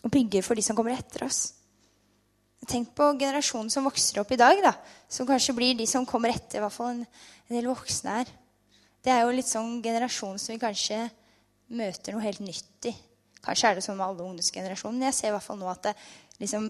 å 0.03 0.11
bygge 0.13 0.43
for 0.45 0.59
de 0.59 0.65
som 0.67 0.79
kommer 0.79 0.97
etter 0.97 1.27
oss. 1.27 1.53
Tenk 2.69 2.93
på 2.95 3.09
generasjonen 3.19 3.71
som 3.75 3.87
vokser 3.87 4.21
opp 4.23 4.31
i 4.35 4.39
dag, 4.39 4.61
da, 4.63 4.75
som 5.11 5.27
kanskje 5.27 5.55
blir 5.57 5.79
de 5.79 5.87
som 5.91 6.07
kommer 6.07 6.31
etter. 6.31 6.61
i 6.61 6.63
hvert 6.63 6.75
fall 6.75 6.93
en, 6.93 7.03
en 7.49 7.57
del 7.57 7.67
voksne 7.71 8.19
her. 8.21 8.31
Det 9.03 9.11
er 9.11 9.25
jo 9.25 9.35
litt 9.35 9.51
sånn 9.51 9.81
generasjon 9.83 10.39
som 10.39 10.55
vi 10.55 10.63
kanskje 10.63 11.01
møter 11.75 12.15
noe 12.15 12.23
helt 12.23 12.43
nytt 12.45 12.91
i. 12.91 12.93
Kanskje 13.43 13.73
er 13.73 13.79
det 13.79 13.83
sånn 13.83 13.99
med 13.99 14.07
alle 14.07 14.29
ungdomsgenerasjonen. 14.29 15.01
Men 15.01 15.11
jeg 15.11 15.19
ser 15.19 15.33
i 15.33 15.35
hvert 15.35 15.47
fall 15.47 15.59
nå 15.59 15.67
at 15.73 15.89
det 15.89 15.95
liksom 16.45 16.69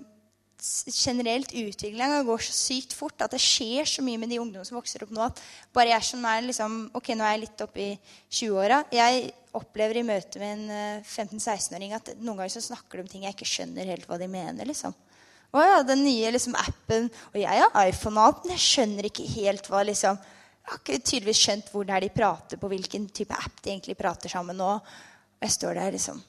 generelt 0.62 1.53
utviklinga 1.53 2.23
går 2.23 2.43
så 2.47 2.55
sykt 2.55 2.94
fort. 2.94 3.19
At 3.25 3.35
det 3.35 3.43
skjer 3.43 3.88
så 3.88 4.05
mye 4.05 4.20
med 4.20 4.31
de 4.31 4.38
ungdommene 4.41 4.69
som 4.69 4.79
vokser 4.79 5.05
opp 5.05 5.12
nå. 5.14 5.26
at 5.26 5.41
bare 5.75 5.94
jeg 5.94 6.09
som 6.12 6.25
er 6.29 6.44
liksom, 6.47 6.76
ok, 6.94 7.14
Nå 7.17 7.26
er 7.26 7.35
jeg 7.35 7.44
litt 7.44 7.64
oppe 7.64 7.82
i 7.82 7.93
20-åra. 8.31 8.82
Jeg 8.94 9.32
opplever 9.59 10.00
i 10.00 10.06
møte 10.06 10.41
med 10.41 10.53
en 10.70 11.03
15-16-åring 11.03 11.93
eh, 11.93 11.99
at 11.99 12.12
noen 12.20 12.38
ganger 12.41 12.55
så 12.55 12.64
snakker 12.70 12.99
de 12.99 13.05
om 13.05 13.11
ting 13.11 13.26
jeg 13.26 13.37
ikke 13.37 13.50
skjønner 13.50 13.91
helt 13.93 14.06
hva 14.09 14.20
de 14.20 14.31
mener. 14.31 14.69
liksom. 14.69 14.94
Å 15.53 15.67
ja, 15.67 15.81
den 15.85 16.00
nye 16.06 16.31
liksom, 16.32 16.55
appen 16.56 17.11
Og 17.35 17.35
jeg 17.37 17.61
har 17.61 17.75
iPhone 17.85 18.17
og 18.17 18.25
alt, 18.25 18.47
men 18.47 18.55
jeg 18.56 18.64
skjønner 18.64 19.09
ikke 19.09 19.26
helt 19.35 19.67
hva 19.69 19.82
liksom 19.85 20.17
Jeg 20.17 20.70
har 20.70 20.79
ikke 20.81 20.99
tydeligvis 21.03 21.43
skjønt 21.43 21.69
hvor 21.75 21.85
det 21.85 21.97
er 21.97 22.06
de 22.06 22.14
prater 22.14 22.61
på, 22.61 22.70
hvilken 22.73 23.11
type 23.12 23.37
app 23.37 23.61
de 23.61 23.75
egentlig 23.75 23.99
prater 23.99 24.32
sammen 24.32 24.56
nå. 24.56 24.73
Og 24.79 25.44
jeg 25.44 25.59
står 25.59 25.81
der 25.81 25.97
liksom 25.99 26.23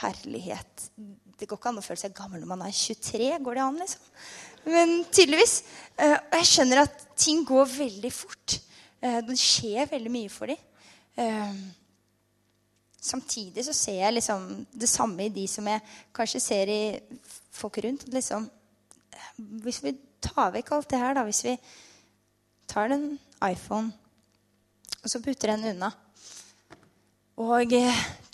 herlighet. 0.00 0.86
Det 1.36 1.48
går 1.48 1.58
ikke 1.60 1.70
an 1.72 1.80
å 1.80 1.84
føle 1.84 2.00
seg 2.00 2.14
gammel 2.16 2.40
når 2.40 2.50
man 2.54 2.62
er 2.64 2.74
23. 2.74 3.32
Går 3.44 3.58
det 3.58 3.64
an, 3.64 3.80
liksom? 3.82 4.12
Men 4.66 4.94
tydeligvis. 5.12 5.56
Uh, 5.98 6.16
og 6.16 6.38
jeg 6.40 6.48
skjønner 6.50 6.82
at 6.86 7.02
ting 7.18 7.42
går 7.46 7.68
veldig 7.74 8.12
fort. 8.14 8.56
Uh, 9.04 9.20
det 9.26 9.36
skjer 9.40 9.90
veldig 9.90 10.12
mye 10.14 10.32
for 10.32 10.52
dem. 10.52 10.62
Uh, 11.16 11.60
samtidig 13.06 13.66
så 13.68 13.74
ser 13.76 14.00
jeg 14.00 14.16
liksom 14.16 14.48
det 14.72 14.88
samme 14.90 15.28
i 15.28 15.32
de 15.32 15.44
som 15.50 15.68
jeg 15.68 15.84
kanskje 16.16 16.42
ser 16.42 16.72
i 16.72 16.80
folk 17.54 17.78
rundt. 17.84 18.08
Liksom, 18.16 18.48
hvis 19.66 19.82
vi 19.84 19.94
tar 20.24 20.50
vekk 20.56 20.72
alt 20.72 20.90
det 20.90 21.04
her, 21.04 21.14
da 21.14 21.28
Hvis 21.28 21.44
vi 21.44 21.54
tar 22.66 22.88
den 22.88 23.18
iPhone 23.44 23.92
og 25.04 25.10
så 25.12 25.20
putter 25.22 25.52
den 25.52 25.68
unna 25.70 25.92
og 27.38 27.70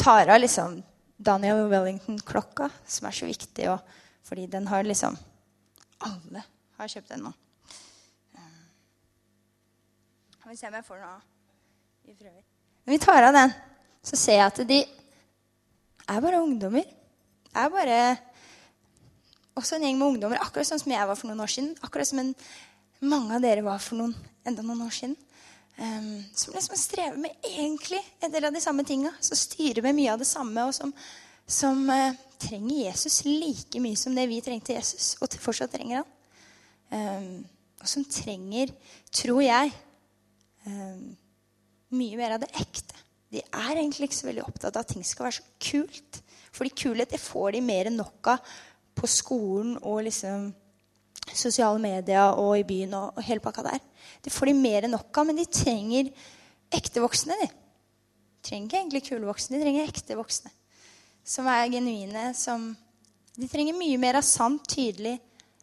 tar 0.01 0.31
av 0.31 0.39
liksom 0.41 0.79
Daniel 1.23 1.69
Wellington-klokka, 1.71 2.69
som 2.87 3.07
er 3.09 3.15
så 3.17 3.29
viktig, 3.29 3.69
og, 3.71 3.79
fordi 4.27 4.49
den 4.51 4.67
har 4.71 4.87
liksom 4.87 5.19
Alle 6.03 6.43
har 6.79 6.91
kjøpt 6.91 7.13
den 7.15 7.29
nå. 7.29 7.31
Skal 10.35 10.51
vi 10.51 10.57
se 10.59 10.67
om 10.67 10.75
jeg 10.75 10.87
får 10.89 10.99
noe 10.99 11.21
vi 12.03 12.17
prøver. 12.19 12.43
Når 12.83 12.93
vi 12.97 12.99
tar 12.99 13.29
av 13.29 13.37
den, 13.37 13.53
så 14.03 14.19
ser 14.19 14.41
jeg 14.41 14.49
at 14.49 14.61
de 14.67 14.81
er 14.83 16.25
bare 16.25 16.41
ungdommer. 16.43 16.89
Det 17.47 17.63
er 17.63 17.71
bare 17.71 17.99
også 19.55 19.77
en 19.77 19.87
gjeng 19.87 20.01
med 20.01 20.09
ungdommer, 20.09 20.43
akkurat 20.43 20.67
sånn 20.67 20.83
som 20.83 20.91
jeg 20.91 21.07
var 21.07 21.19
for 21.19 21.31
noen 21.31 21.45
år 21.45 21.53
siden. 21.53 21.71
Akkurat 21.87 22.11
som 22.11 22.19
en, 22.23 22.33
mange 23.07 23.37
av 23.37 23.45
dere 23.45 23.63
var 23.63 23.79
for 23.85 24.01
noen, 24.01 24.17
enda 24.43 24.65
noen 24.67 24.83
år 24.89 24.97
siden. 24.97 25.15
Um, 25.77 26.25
som 26.35 26.55
liksom 26.55 26.77
strever 26.77 27.17
med 27.17 27.47
egentlig 27.49 28.01
en 28.21 28.33
del 28.33 28.45
av 28.45 28.53
de 28.53 28.61
samme 28.61 28.85
tinga. 28.85 29.15
Som 29.21 29.39
styrer 29.41 29.83
med 29.83 29.97
mye 29.97 30.13
av 30.13 30.21
det 30.21 30.29
samme, 30.29 30.67
og 30.69 30.75
som, 30.77 30.93
som 31.47 31.81
uh, 31.91 32.13
trenger 32.43 32.85
Jesus 32.85 33.23
like 33.25 33.81
mye 33.81 33.99
som 33.99 34.15
det 34.17 34.29
vi 34.31 34.43
trengte 34.45 34.77
Jesus, 34.77 35.15
og 35.21 35.33
fortsatt 35.41 35.73
trenger 35.75 36.03
han. 36.03 36.13
Um, 36.93 37.45
og 37.83 37.89
som 37.89 38.05
trenger, 38.05 38.71
tror 39.11 39.41
jeg, 39.43 39.73
um, 40.69 41.07
mye 41.97 42.19
mer 42.21 42.37
av 42.37 42.45
det 42.45 42.53
ekte. 42.61 42.99
De 43.33 43.41
er 43.41 43.79
egentlig 43.79 44.11
ikke 44.11 44.21
så 44.21 44.29
veldig 44.29 44.45
opptatt 44.45 44.77
av 44.77 44.85
at 44.85 44.93
ting 44.93 45.05
skal 45.07 45.29
være 45.29 45.39
så 45.41 45.47
kult. 45.71 46.21
Fordi 46.53 46.75
kulhet 46.83 47.15
det 47.15 47.21
får 47.21 47.55
de 47.57 47.63
mer 47.65 47.89
enn 47.89 47.97
nok 47.97 48.35
av 48.35 48.53
på 48.93 49.09
skolen 49.09 49.79
og 49.81 50.03
liksom 50.05 50.51
sosiale 51.31 51.79
medier 51.81 52.39
og 52.39 52.57
i 52.59 52.67
byen 52.67 52.95
og, 52.99 53.17
og 53.17 53.27
hele 53.27 53.43
pakka 53.45 53.65
der. 53.67 53.83
Det 54.23 54.33
får 54.33 54.51
de 54.51 54.55
mer 54.59 54.87
enn 54.87 54.95
nok 54.97 55.19
av, 55.19 55.29
men 55.29 55.39
de 55.39 55.47
trenger 55.47 56.11
ekte 56.73 57.03
voksne. 57.03 57.37
De 57.39 57.49
trenger 58.43 58.67
ikke 58.67 58.81
egentlig 58.81 59.05
kule 59.07 59.29
voksne, 59.29 59.57
de 59.57 59.65
trenger 59.65 59.89
ekte 59.89 60.19
voksne. 60.19 60.53
Som 61.25 61.47
er 61.51 61.71
genuine. 61.71 62.33
som 62.35 62.73
De 63.39 63.49
trenger 63.49 63.79
mye 63.79 63.99
mer 64.01 64.19
av 64.19 64.27
sant, 64.27 64.65
tydelig, 64.69 65.19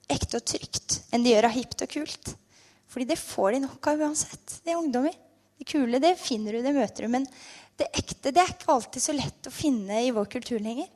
ekte 0.09 0.39
og 0.39 0.45
trygt 0.47 1.01
enn 1.13 1.25
de 1.25 1.33
gjør 1.33 1.49
av 1.49 1.57
hipt 1.57 1.83
og 1.85 1.91
kult. 1.91 2.35
Fordi 2.89 3.05
det 3.11 3.19
får 3.21 3.51
de 3.53 3.65
nok 3.67 3.89
av 3.91 4.01
uansett. 4.01 4.59
Det 4.63 4.73
er 4.73 4.79
ungdommer. 4.79 5.13
Det 5.59 5.67
kule 5.67 5.99
det 6.01 6.15
finner 6.17 6.55
du, 6.55 6.63
det 6.63 6.73
møter 6.73 7.05
du. 7.05 7.11
Men 7.11 7.27
det 7.77 7.91
ekte 7.99 8.31
det 8.33 8.41
er 8.41 8.53
ikke 8.55 8.73
alltid 8.73 9.03
så 9.03 9.15
lett 9.15 9.49
å 9.49 9.53
finne 9.53 10.01
i 10.03 10.13
vår 10.15 10.31
kultur 10.31 10.59
lenger. 10.59 10.87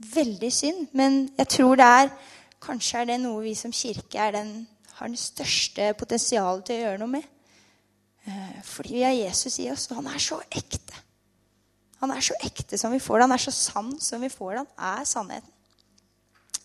veldig 0.00 0.48
synd. 0.52 0.86
Men 0.96 1.26
jeg 1.36 1.48
tror 1.58 1.76
det 1.76 1.84
er 1.86 2.12
kanskje 2.60 3.02
er 3.02 3.10
det 3.12 3.20
noe 3.22 3.42
vi 3.44 3.54
som 3.58 3.72
kirke 3.74 4.30
den, 4.34 4.54
har 4.98 5.08
den 5.08 5.20
største 5.20 5.92
potensialet 5.98 6.66
til 6.68 6.76
å 6.76 6.84
gjøre 6.84 7.00
noe 7.02 7.14
med. 7.18 7.28
Eh, 8.28 8.58
fordi 8.66 8.98
vi 8.98 9.06
har 9.06 9.16
Jesus 9.16 9.58
i 9.62 9.70
oss, 9.72 9.88
og 9.90 10.02
han 10.02 10.10
er 10.12 10.20
så 10.22 10.40
ekte. 10.50 11.06
Han 12.00 12.12
er 12.14 12.24
så 12.24 12.36
ekte 12.44 12.78
som 12.80 12.92
vi 12.92 13.00
får 13.02 13.18
det. 13.18 13.26
Han 13.28 13.36
er 13.36 13.44
så 13.44 13.54
sann 13.54 13.94
som 14.00 14.22
vi 14.24 14.32
får 14.32 14.54
det. 14.54 14.64
Han 14.64 15.00
er 15.00 15.08
sannheten. 15.08 15.56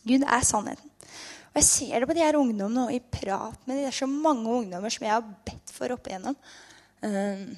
Gud 0.06 0.24
er 0.24 0.46
sannheten. 0.48 0.92
Og 1.56 1.62
jeg 1.62 1.68
ser 1.68 2.02
det 2.04 2.08
på 2.10 2.16
de 2.16 2.24
her 2.24 2.38
ungdommene 2.40 2.88
og 2.88 2.96
i 2.96 3.00
prat 3.00 3.60
med 3.68 3.78
de. 3.78 3.86
Det 3.86 3.92
er 3.94 4.00
så 4.02 4.10
mange 4.12 4.52
ungdommer 4.52 4.92
som 4.92 5.06
jeg 5.08 5.14
har 5.16 5.30
bedt 5.48 5.72
for 5.72 5.96
opp 5.96 6.10
igjennom. 6.10 6.36
Um, 7.06 7.54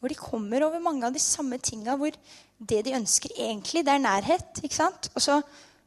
hvor 0.00 0.10
de 0.10 0.18
kommer 0.18 0.64
over 0.66 0.82
mange 0.82 1.06
av 1.06 1.14
de 1.14 1.20
samme 1.22 1.60
tinga 1.62 1.94
hvor 2.00 2.16
det 2.58 2.80
de 2.86 2.94
ønsker 2.96 3.34
egentlig, 3.36 3.84
det 3.86 3.92
er 3.92 4.02
nærhet. 4.02 4.62
ikke 4.64 4.78
sant? 4.78 5.10
Og 5.14 5.22
Så, 5.22 5.36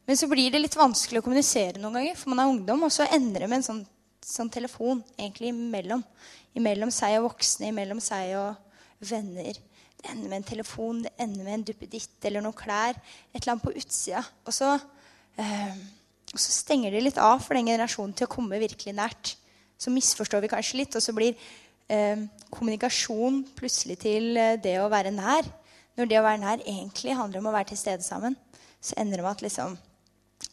men 0.06 0.18
så 0.18 0.28
blir 0.30 0.52
det 0.54 0.62
litt 0.62 0.78
vanskelig 0.78 1.22
å 1.22 1.26
kommunisere 1.26 1.82
noen 1.82 2.00
ganger, 2.00 2.18
for 2.20 2.32
man 2.32 2.44
er 2.44 2.52
ungdom. 2.52 2.84
Og 2.86 2.94
så 2.94 3.08
ender 3.10 3.42
det 3.42 3.50
med 3.50 3.62
en 3.62 3.66
sånn, 3.66 3.82
sånn 4.22 4.52
telefon 4.54 5.02
egentlig 5.18 5.50
imellom. 5.50 6.04
Imellom 6.56 6.92
seg 6.94 7.18
og 7.18 7.32
voksne, 7.32 7.72
imellom 7.72 8.02
seg 8.04 8.36
og 8.38 9.10
venner. 9.10 9.58
Det 9.98 10.12
ender 10.12 10.30
med 10.30 10.38
en 10.44 10.48
telefon, 10.52 11.02
det 11.08 11.14
ender 11.18 11.48
med 11.48 11.58
en 11.58 11.66
duppeditt 11.66 12.28
eller 12.30 12.46
noen 12.46 12.58
klær. 12.58 13.00
Et 13.34 13.40
eller 13.42 13.56
annet 13.56 13.66
på 13.66 13.74
utsida. 13.74 14.22
Og 14.46 14.54
så, 14.54 14.76
øh, 15.42 15.82
og 16.36 16.38
så 16.38 16.54
stenger 16.54 16.94
de 16.94 17.02
litt 17.02 17.18
av 17.18 17.42
for 17.42 17.58
den 17.58 17.72
generasjonen 17.72 18.14
til 18.14 18.30
å 18.30 18.34
komme 18.36 18.62
virkelig 18.62 18.94
nært. 18.94 19.34
Så 19.82 19.90
misforstår 19.92 20.46
vi 20.46 20.52
kanskje 20.54 20.84
litt, 20.84 20.96
og 20.96 21.02
så 21.02 21.16
blir 21.18 21.34
øh, 21.34 22.28
kommunikasjon 22.54 23.42
plutselig 23.58 23.98
til 24.06 24.38
eh, 24.38 24.60
det 24.62 24.78
å 24.84 24.92
være 24.94 25.16
nær. 25.18 25.50
Når 25.98 26.12
det 26.12 26.22
å 26.22 26.28
være 26.28 26.44
nær 26.44 26.62
egentlig 26.62 27.18
handler 27.18 27.42
om 27.42 27.50
å 27.50 27.56
være 27.56 27.72
til 27.72 27.82
stede 27.82 28.06
sammen, 28.06 28.38
så 28.84 29.00
ender 29.02 29.18
det 29.18 29.26
med 29.26 29.34
at 29.34 29.44
liksom, 29.46 29.78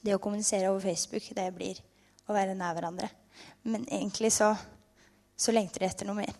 det 0.02 0.14
å 0.14 0.20
kommunisere 0.22 0.70
over 0.70 0.84
Facebook, 0.84 1.28
det 1.36 1.48
blir 1.56 1.80
å 2.28 2.36
være 2.36 2.56
nær 2.58 2.76
hverandre. 2.76 3.08
Men 3.68 3.86
egentlig 3.88 4.32
så, 4.34 4.52
så 5.36 5.54
lengter 5.54 5.82
de 5.82 5.88
etter 5.90 6.08
noe 6.08 6.18
mer. 6.18 6.34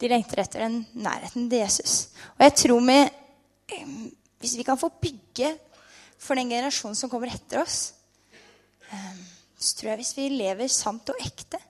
De 0.00 0.10
lengter 0.10 0.42
etter 0.42 0.64
den 0.64 0.80
nærheten 0.98 1.48
til 1.50 1.62
Jesus. 1.62 1.96
Og 2.36 2.46
jeg 2.46 2.56
tror 2.64 2.86
vi, 2.86 3.00
Hvis 4.42 4.56
vi 4.58 4.64
kan 4.66 4.78
få 4.78 4.90
bygge 5.00 5.52
for 6.18 6.34
den 6.34 6.50
generasjonen 6.50 6.98
som 6.98 7.10
kommer 7.10 7.30
etter 7.30 7.62
oss, 7.62 7.94
så 9.62 9.76
tror 9.78 9.92
jeg 9.92 10.02
hvis 10.02 10.16
vi 10.18 10.32
lever 10.34 10.68
sant 10.68 11.08
og 11.08 11.20
ekte, 11.22 11.60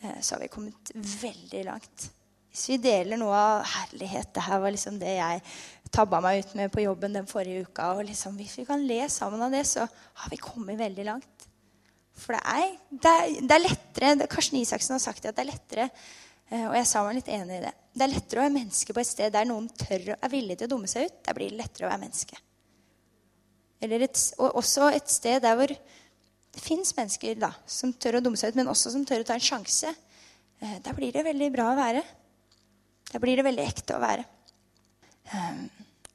Eh, 0.00 0.20
så 0.20 0.34
har 0.34 0.40
vi 0.40 0.48
kommet 0.48 0.90
veldig 0.94 1.64
langt. 1.64 2.10
Hvis 2.50 2.68
vi 2.70 2.78
deler 2.82 3.18
noe 3.20 3.34
av 3.36 3.66
herlighet 3.68 4.30
Det 4.34 4.42
her 4.46 4.58
var 4.58 4.72
liksom 4.72 4.96
det 4.98 5.12
jeg 5.18 5.42
tabba 5.92 6.20
meg 6.24 6.42
ut 6.42 6.54
med 6.58 6.72
på 6.72 6.84
jobben 6.84 7.16
den 7.16 7.28
forrige 7.28 7.66
uka. 7.66 7.92
og 7.96 8.04
liksom, 8.08 8.36
Hvis 8.36 8.58
vi 8.60 8.64
kan 8.68 8.84
le 8.86 9.08
sammen 9.08 9.42
av 9.42 9.52
det, 9.52 9.64
så 9.66 9.86
har 9.86 10.30
vi 10.30 10.40
kommet 10.42 10.78
veldig 10.78 11.04
langt. 11.04 11.46
For 12.18 12.34
det 12.34 12.40
er, 12.50 12.72
det 12.90 13.12
er, 13.12 13.36
det 13.46 13.54
er 13.54 13.62
lettere 13.62 14.30
Karsten 14.30 14.58
Isaksen 14.58 14.96
har 14.96 15.02
sagt 15.02 15.22
det, 15.22 15.30
at 15.30 15.38
det 15.38 15.44
er 15.44 15.52
lettere 15.52 15.84
eh, 15.86 16.64
og 16.66 16.74
jeg 16.74 16.88
sa 16.90 17.04
meg 17.06 17.20
litt 17.20 17.30
enig 17.30 17.60
i 17.60 17.62
det. 17.68 17.72
Det 17.94 18.04
er 18.04 18.12
lettere 18.12 18.40
å 18.40 18.46
være 18.46 18.56
menneske 18.56 18.96
på 18.96 19.02
et 19.02 19.10
sted 19.10 19.34
der 19.34 19.46
noen 19.46 19.68
tør 19.70 20.10
er 20.16 20.32
villig 20.32 20.58
til 20.58 20.66
å 20.66 20.72
dumme 20.74 20.90
seg 20.90 21.06
ut. 21.06 21.20
Der 21.28 21.38
blir 21.38 21.52
det 21.52 21.60
lettere 21.60 21.86
å 21.86 21.92
være 21.92 22.02
menneske. 22.02 22.40
Et, 23.78 24.22
og 24.42 24.58
også 24.58 24.90
et 24.90 25.10
sted 25.12 25.38
der 25.44 25.54
hvor 25.54 25.70
det 25.70 26.62
fins 26.64 26.90
mennesker 26.96 27.38
da, 27.38 27.52
som 27.70 27.92
tør 27.94 28.18
å 28.18 28.22
dumme 28.24 28.40
seg 28.40 28.50
ut, 28.50 28.58
men 28.58 28.70
også 28.72 28.90
som 28.90 29.04
tør 29.06 29.22
å 29.22 29.28
ta 29.28 29.36
en 29.38 29.44
sjanse. 29.44 29.92
Der 30.58 30.96
blir 30.96 31.14
det 31.14 31.22
veldig 31.22 31.52
bra 31.54 31.68
å 31.70 31.78
være. 31.78 32.02
Der 33.12 33.22
blir 33.22 33.38
det 33.38 33.46
veldig 33.46 33.62
ekte 33.62 33.94
å 33.94 34.02
være. 34.02 34.24
Um, 35.28 35.68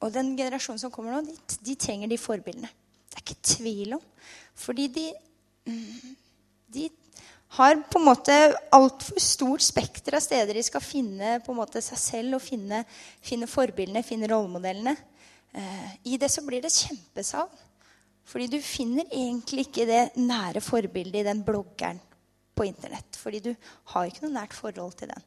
og 0.04 0.12
den 0.12 0.34
generasjonen 0.36 0.82
som 0.82 0.92
kommer 0.92 1.16
nå, 1.16 1.22
de, 1.24 1.56
de, 1.64 1.76
trenger 1.80 2.10
de 2.10 2.20
forbildene. 2.20 2.68
Det 3.08 3.16
er 3.16 3.24
ikke 3.24 3.54
tvil 3.54 3.96
om. 3.96 4.04
Fordi 4.58 4.86
de, 4.92 5.06
mm, 5.70 6.12
de 6.76 6.88
har 7.56 7.78
på 7.88 8.00
en 8.00 8.08
måte 8.08 8.36
altfor 8.74 9.20
stort 9.22 9.64
spekter 9.64 10.18
av 10.18 10.24
steder 10.24 10.58
de 10.58 10.64
skal 10.66 10.84
finne 10.84 11.38
på 11.44 11.54
en 11.54 11.60
måte 11.60 11.82
seg 11.84 12.00
selv 12.00 12.38
og 12.38 12.44
finne, 12.44 12.82
finne 13.24 13.48
forbildene, 13.50 14.04
finne 14.06 14.30
rollemodellene. 14.30 14.96
Eh, 15.54 15.92
I 16.14 16.18
det 16.20 16.32
så 16.34 16.42
blir 16.46 16.64
det 16.64 16.74
kjempesavn. 16.74 17.62
Fordi 18.24 18.48
du 18.48 18.58
finner 18.64 19.04
egentlig 19.12 19.66
ikke 19.66 19.84
det 19.84 20.16
nære 20.16 20.62
forbildet 20.64 21.20
i 21.20 21.26
den 21.26 21.42
bloggeren 21.44 22.00
på 22.56 22.64
Internett. 22.66 23.18
Fordi 23.20 23.42
du 23.44 23.52
har 23.92 24.08
ikke 24.08 24.24
noe 24.24 24.34
nært 24.34 24.56
forhold 24.56 24.96
til 24.98 25.12
den. 25.12 25.26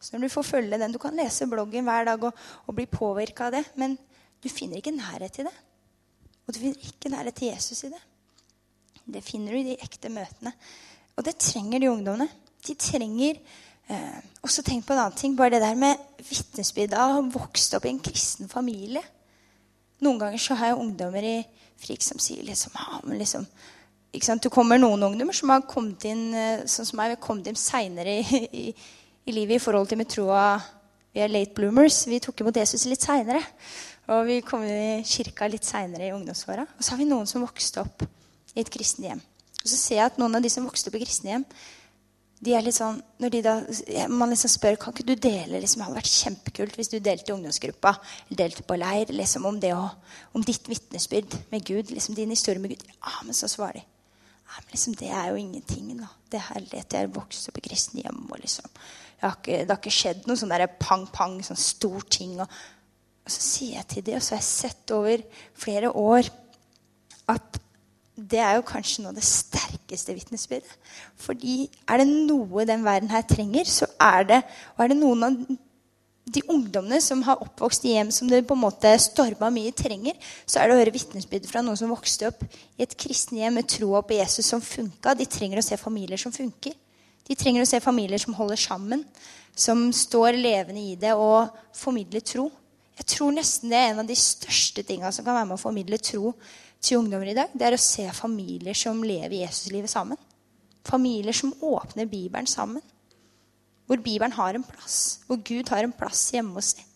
Så 0.00 0.14
når 0.14 0.28
Du 0.28 0.34
får 0.36 0.42
følge 0.42 0.78
den, 0.78 0.92
du 0.92 0.98
kan 1.02 1.16
lese 1.16 1.48
bloggen 1.50 1.84
hver 1.84 2.04
dag 2.04 2.24
og, 2.24 2.32
og 2.66 2.74
bli 2.76 2.86
påvirka 2.86 3.48
av 3.48 3.56
det, 3.56 3.64
men 3.74 3.96
du 4.46 4.52
finner 4.54 4.80
ikke 4.80 4.94
nærhet 4.94 5.34
til 5.34 5.48
det. 5.48 5.54
Og 6.46 6.54
du 6.54 6.62
finner 6.62 6.88
ikke 6.88 7.10
nærhet 7.10 7.34
til 7.34 7.50
Jesus 7.50 7.84
i 7.84 7.92
det. 7.92 8.02
Det 9.06 9.22
finner 9.24 9.54
du 9.54 9.60
i 9.60 9.68
de 9.72 9.78
ekte 9.82 10.10
møtene. 10.10 10.52
Og 11.16 11.24
det 11.26 11.38
trenger 11.40 11.82
de 11.82 11.90
ungdommene. 11.90 12.28
De 12.66 12.74
trenger 12.78 13.38
eh, 13.90 14.18
også 14.42 14.64
tenk 14.66 14.86
på 14.86 14.94
en 14.94 15.02
annen 15.04 15.18
ting. 15.18 15.36
Bare 15.38 15.54
det 15.54 15.62
der 15.62 15.78
med 15.78 16.02
vitnesbyrd 16.18 16.94
av 16.94 17.12
å 17.12 17.18
ha 17.18 17.28
vokst 17.38 17.76
opp 17.78 17.86
i 17.86 17.92
en 17.94 18.02
kristen 18.02 18.50
familie. 18.50 19.02
Noen 20.04 20.20
ganger 20.20 20.42
så 20.42 20.56
har 20.58 20.72
jeg 20.72 20.82
ungdommer 20.82 21.24
i 21.24 21.36
Frik 21.80 22.04
som 22.04 22.20
sier 22.20 22.44
liksom, 22.44 22.72
men 23.04 23.18
liksom 23.20 23.44
Du 24.40 24.48
kommer 24.48 24.78
noen 24.80 25.02
ungdommer 25.02 25.36
som 25.36 25.50
har 25.52 25.66
kommet 25.68 26.04
inn 26.08 26.30
eh, 26.32 26.64
sånn 26.64 26.88
som 26.88 26.96
meg, 27.00 27.18
kommet 27.20 27.50
inn 27.50 27.58
seinere 27.58 28.14
i, 28.22 28.40
i, 28.48 28.66
i, 29.26 29.32
livet 29.32 29.58
i 29.58 29.62
forhold 29.62 29.88
til 29.88 30.00
med 30.00 30.08
troa 30.08 30.56
Vi 31.12 31.20
er 31.20 31.32
late 31.32 31.52
bloomers. 31.56 32.06
Vi 32.08 32.20
tok 32.20 32.40
imot 32.40 32.56
Jesus 32.56 32.86
litt 32.88 33.04
seinere. 33.04 33.42
Og 34.14 34.26
vi 34.28 34.42
kom 34.46 34.62
i 34.62 35.02
kirka 35.06 35.48
litt 35.50 35.66
seinere 35.66 36.06
i 36.06 36.12
ungdomsåra. 36.14 36.66
Og 36.76 36.84
så 36.84 36.94
har 36.94 37.00
vi 37.00 37.08
noen 37.08 37.26
som 37.26 37.42
vokste 37.42 37.82
opp 37.82 38.04
i 38.54 38.62
et 38.62 38.70
kristent 38.72 39.08
hjem. 39.08 39.22
Og 39.62 39.70
så 39.72 39.78
ser 39.80 39.98
jeg 39.98 40.12
at 40.12 40.20
noen 40.20 40.38
av 40.38 40.44
de 40.44 40.50
som 40.52 40.66
vokste 40.66 40.92
opp 40.92 40.96
i 40.98 41.02
kristne 41.02 41.32
hjem, 41.32 41.48
de 42.46 42.52
er 42.52 42.62
litt 42.62 42.76
sånn, 42.76 42.98
når 43.18 43.32
de 43.32 43.38
da, 43.42 43.54
Man 44.12 44.28
liksom 44.28 44.50
spør 44.52 44.76
kan 44.76 44.92
ikke 44.92 45.06
du 45.08 45.14
dele 45.16 45.56
liksom, 45.56 45.80
Det 45.80 45.86
hadde 45.86 45.96
vært 46.02 46.10
kjempekult 46.12 46.74
hvis 46.76 46.90
du 46.92 46.98
delte 47.00 47.32
i 47.32 47.34
ungdomsgruppa 47.34 47.94
eller 47.96 48.40
delte 48.42 48.64
på 48.68 48.76
leir 48.76 49.12
liksom, 49.16 49.46
om, 49.48 49.56
det 49.60 49.70
og, 49.72 50.12
om 50.36 50.44
ditt 50.44 50.68
vitnesbyrd 50.68 51.38
med 51.50 51.64
Gud. 51.64 51.90
liksom 51.90 52.14
Din 52.14 52.34
historie 52.34 52.60
med 52.60 52.74
Gud. 52.74 52.84
Ja, 52.92 53.16
men 53.24 53.34
så 53.34 53.48
svarer 53.48 53.80
de 53.80 53.84
ja, 53.86 54.60
men 54.60 54.70
liksom, 54.76 54.94
Det 55.00 55.08
er 55.10 55.32
jo 55.32 55.40
ingenting. 55.40 55.88
da. 55.98 56.12
Det 56.30 56.38
er 56.38 56.46
herlighet. 56.52 56.92
Jeg 56.92 57.00
har 57.00 57.16
vokst 57.16 57.48
opp 57.48 57.58
i 57.58 57.64
kristent 57.66 58.04
hjem. 58.04 58.22
og 58.30 58.38
liksom, 58.38 58.68
ikke, 59.24 59.58
Det 59.64 59.70
har 59.72 59.80
ikke 59.80 59.96
skjedd 59.98 60.28
noe 60.28 60.38
sånn 60.38 60.54
pang-pang, 60.78 61.40
sånn 61.42 61.58
stor 61.58 62.06
ting. 62.10 62.36
Og, 62.40 62.60
og 63.26 63.34
så 63.34 63.42
sier 63.42 63.80
jeg 63.80 63.88
til 63.90 64.06
dem, 64.06 64.18
og 64.20 64.22
så 64.22 64.36
har 64.36 64.42
jeg 64.42 64.48
sett 64.48 64.92
over 64.94 65.22
flere 65.58 65.90
år 65.90 66.28
at 67.26 67.60
det 68.16 68.38
er 68.40 68.54
jo 68.56 68.64
kanskje 68.64 69.02
noe 69.02 69.10
av 69.12 69.18
det 69.18 69.26
sterkeste 69.26 70.14
vitnesbyrdet. 70.16 70.70
Fordi 71.20 71.66
er 71.84 72.00
det 72.00 72.06
noe 72.08 72.64
den 72.68 72.84
verden 72.86 73.10
her 73.12 73.26
trenger, 73.28 73.68
så 73.68 73.88
er 74.00 74.28
det 74.30 74.38
Og 74.76 74.84
er 74.84 74.92
det 74.92 74.96
noen 75.02 75.26
av 75.26 75.34
de 76.26 76.42
ungdommene 76.50 76.98
som 77.02 77.20
har 77.22 77.42
oppvokst 77.42 77.84
i 77.86 77.92
hjem 77.94 78.08
som 78.14 78.30
det 78.30 78.40
på 78.46 78.56
en 78.56 78.64
måte 78.64 78.90
storma 78.98 79.50
mye 79.54 79.74
trenger, 79.76 80.16
så 80.46 80.58
er 80.58 80.66
det 80.66 80.74
å 80.74 80.80
høre 80.80 80.94
vitnesbyrd 80.96 81.46
fra 81.46 81.62
noen 81.62 81.78
som 81.78 81.92
vokste 81.92 82.30
opp 82.32 82.42
i 82.46 82.82
et 82.82 82.96
kristent 82.98 83.38
hjem 83.38 83.60
med 83.60 83.68
troa 83.70 84.02
på 84.02 84.16
Jesus 84.16 84.48
som 84.50 84.62
funka. 84.64 85.14
De 85.14 85.28
trenger 85.30 85.60
å 85.60 85.66
se 85.66 85.78
familier 85.78 86.18
som 86.18 86.34
funker. 86.34 86.74
De 87.26 87.34
trenger 87.38 87.62
å 87.62 87.68
se 87.68 87.82
familier 87.82 88.22
som 88.22 88.34
holder 88.38 88.58
sammen, 88.58 89.04
som 89.54 89.86
står 89.94 90.38
levende 90.38 90.82
i 90.82 90.96
det 90.98 91.14
og 91.14 91.52
formidler 91.74 92.24
tro. 92.26 92.48
Jeg 92.96 93.08
tror 93.12 93.34
nesten 93.36 93.72
det 93.72 93.78
er 93.78 93.90
en 93.92 94.02
av 94.02 94.08
de 94.08 94.16
største 94.16 94.84
tinga 94.86 95.10
som 95.12 95.26
kan 95.26 95.36
være 95.36 95.50
med 95.50 95.58
å 95.58 95.60
formidle 95.60 95.98
tro 96.00 96.32
til 96.80 97.00
ungdommer 97.00 97.30
i 97.30 97.36
dag, 97.36 97.52
det 97.52 97.66
er 97.66 97.76
å 97.76 97.80
se 97.80 98.04
familier 98.14 98.76
som 98.76 99.02
lever 99.04 99.40
Jesuslivet 99.40 99.90
sammen. 99.90 100.18
Familier 100.86 101.34
som 101.34 101.54
åpner 101.64 102.08
Bibelen 102.08 102.46
sammen. 102.46 102.84
Hvor 103.86 104.00
Bibelen 104.02 104.34
har 104.34 104.54
en 104.54 104.66
plass. 104.66 105.20
Hvor 105.26 105.40
Gud 105.42 105.70
har 105.70 105.86
en 105.86 105.94
plass 105.94 106.28
hjemme 106.34 106.56
hos 106.58 106.74
dem. 106.78 106.86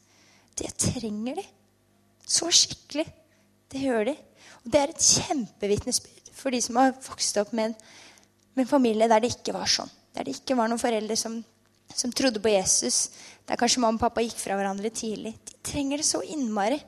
Det 0.59 0.71
trenger 0.78 1.40
de. 1.40 1.47
Så 2.26 2.50
skikkelig. 2.54 3.07
Det 3.71 3.83
gjør 3.83 4.11
de. 4.11 4.16
Og 4.64 4.73
det 4.73 4.80
er 4.80 4.92
et 4.92 5.09
kjempevitnesbyrd 5.14 6.30
for 6.40 6.54
de 6.54 6.61
som 6.64 6.78
har 6.80 6.95
vokst 7.07 7.38
opp 7.40 7.52
med 7.57 7.71
en, 7.71 7.76
med 8.54 8.64
en, 8.64 8.71
familie 8.71 9.09
der 9.11 9.23
det 9.23 9.33
ikke 9.35 9.54
var 9.57 9.71
sånn. 9.71 9.90
Der 10.16 10.26
det 10.26 10.38
ikke 10.40 10.57
var 10.59 10.71
noen 10.71 10.83
foreldre 10.83 11.16
som, 11.19 11.38
som 11.94 12.12
trodde 12.12 12.42
på 12.42 12.52
Jesus. 12.52 13.09
Der 13.49 13.59
kanskje 13.61 13.82
mamma 13.82 13.99
og 13.99 14.04
pappa 14.04 14.23
gikk 14.25 14.38
fra 14.38 14.56
hverandre 14.59 14.92
tidlig. 14.94 15.35
De 15.49 15.59
trenger 15.66 16.00
det 16.00 16.06
så 16.06 16.23
innmari. 16.23 16.78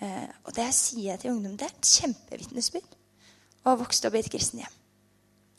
Eh, 0.00 0.26
og 0.46 0.54
det 0.56 0.64
jeg 0.70 0.78
sier 0.78 1.20
til 1.20 1.34
ungdom, 1.34 1.56
det 1.60 1.68
er 1.68 1.74
et 1.74 1.94
kjempevitnesbyrd 2.00 2.98
å 3.60 3.72
ha 3.72 3.78
vokst 3.80 4.06
opp 4.08 4.16
i 4.16 4.22
et 4.22 4.30
kristent 4.32 4.62
hjem. 4.62 4.76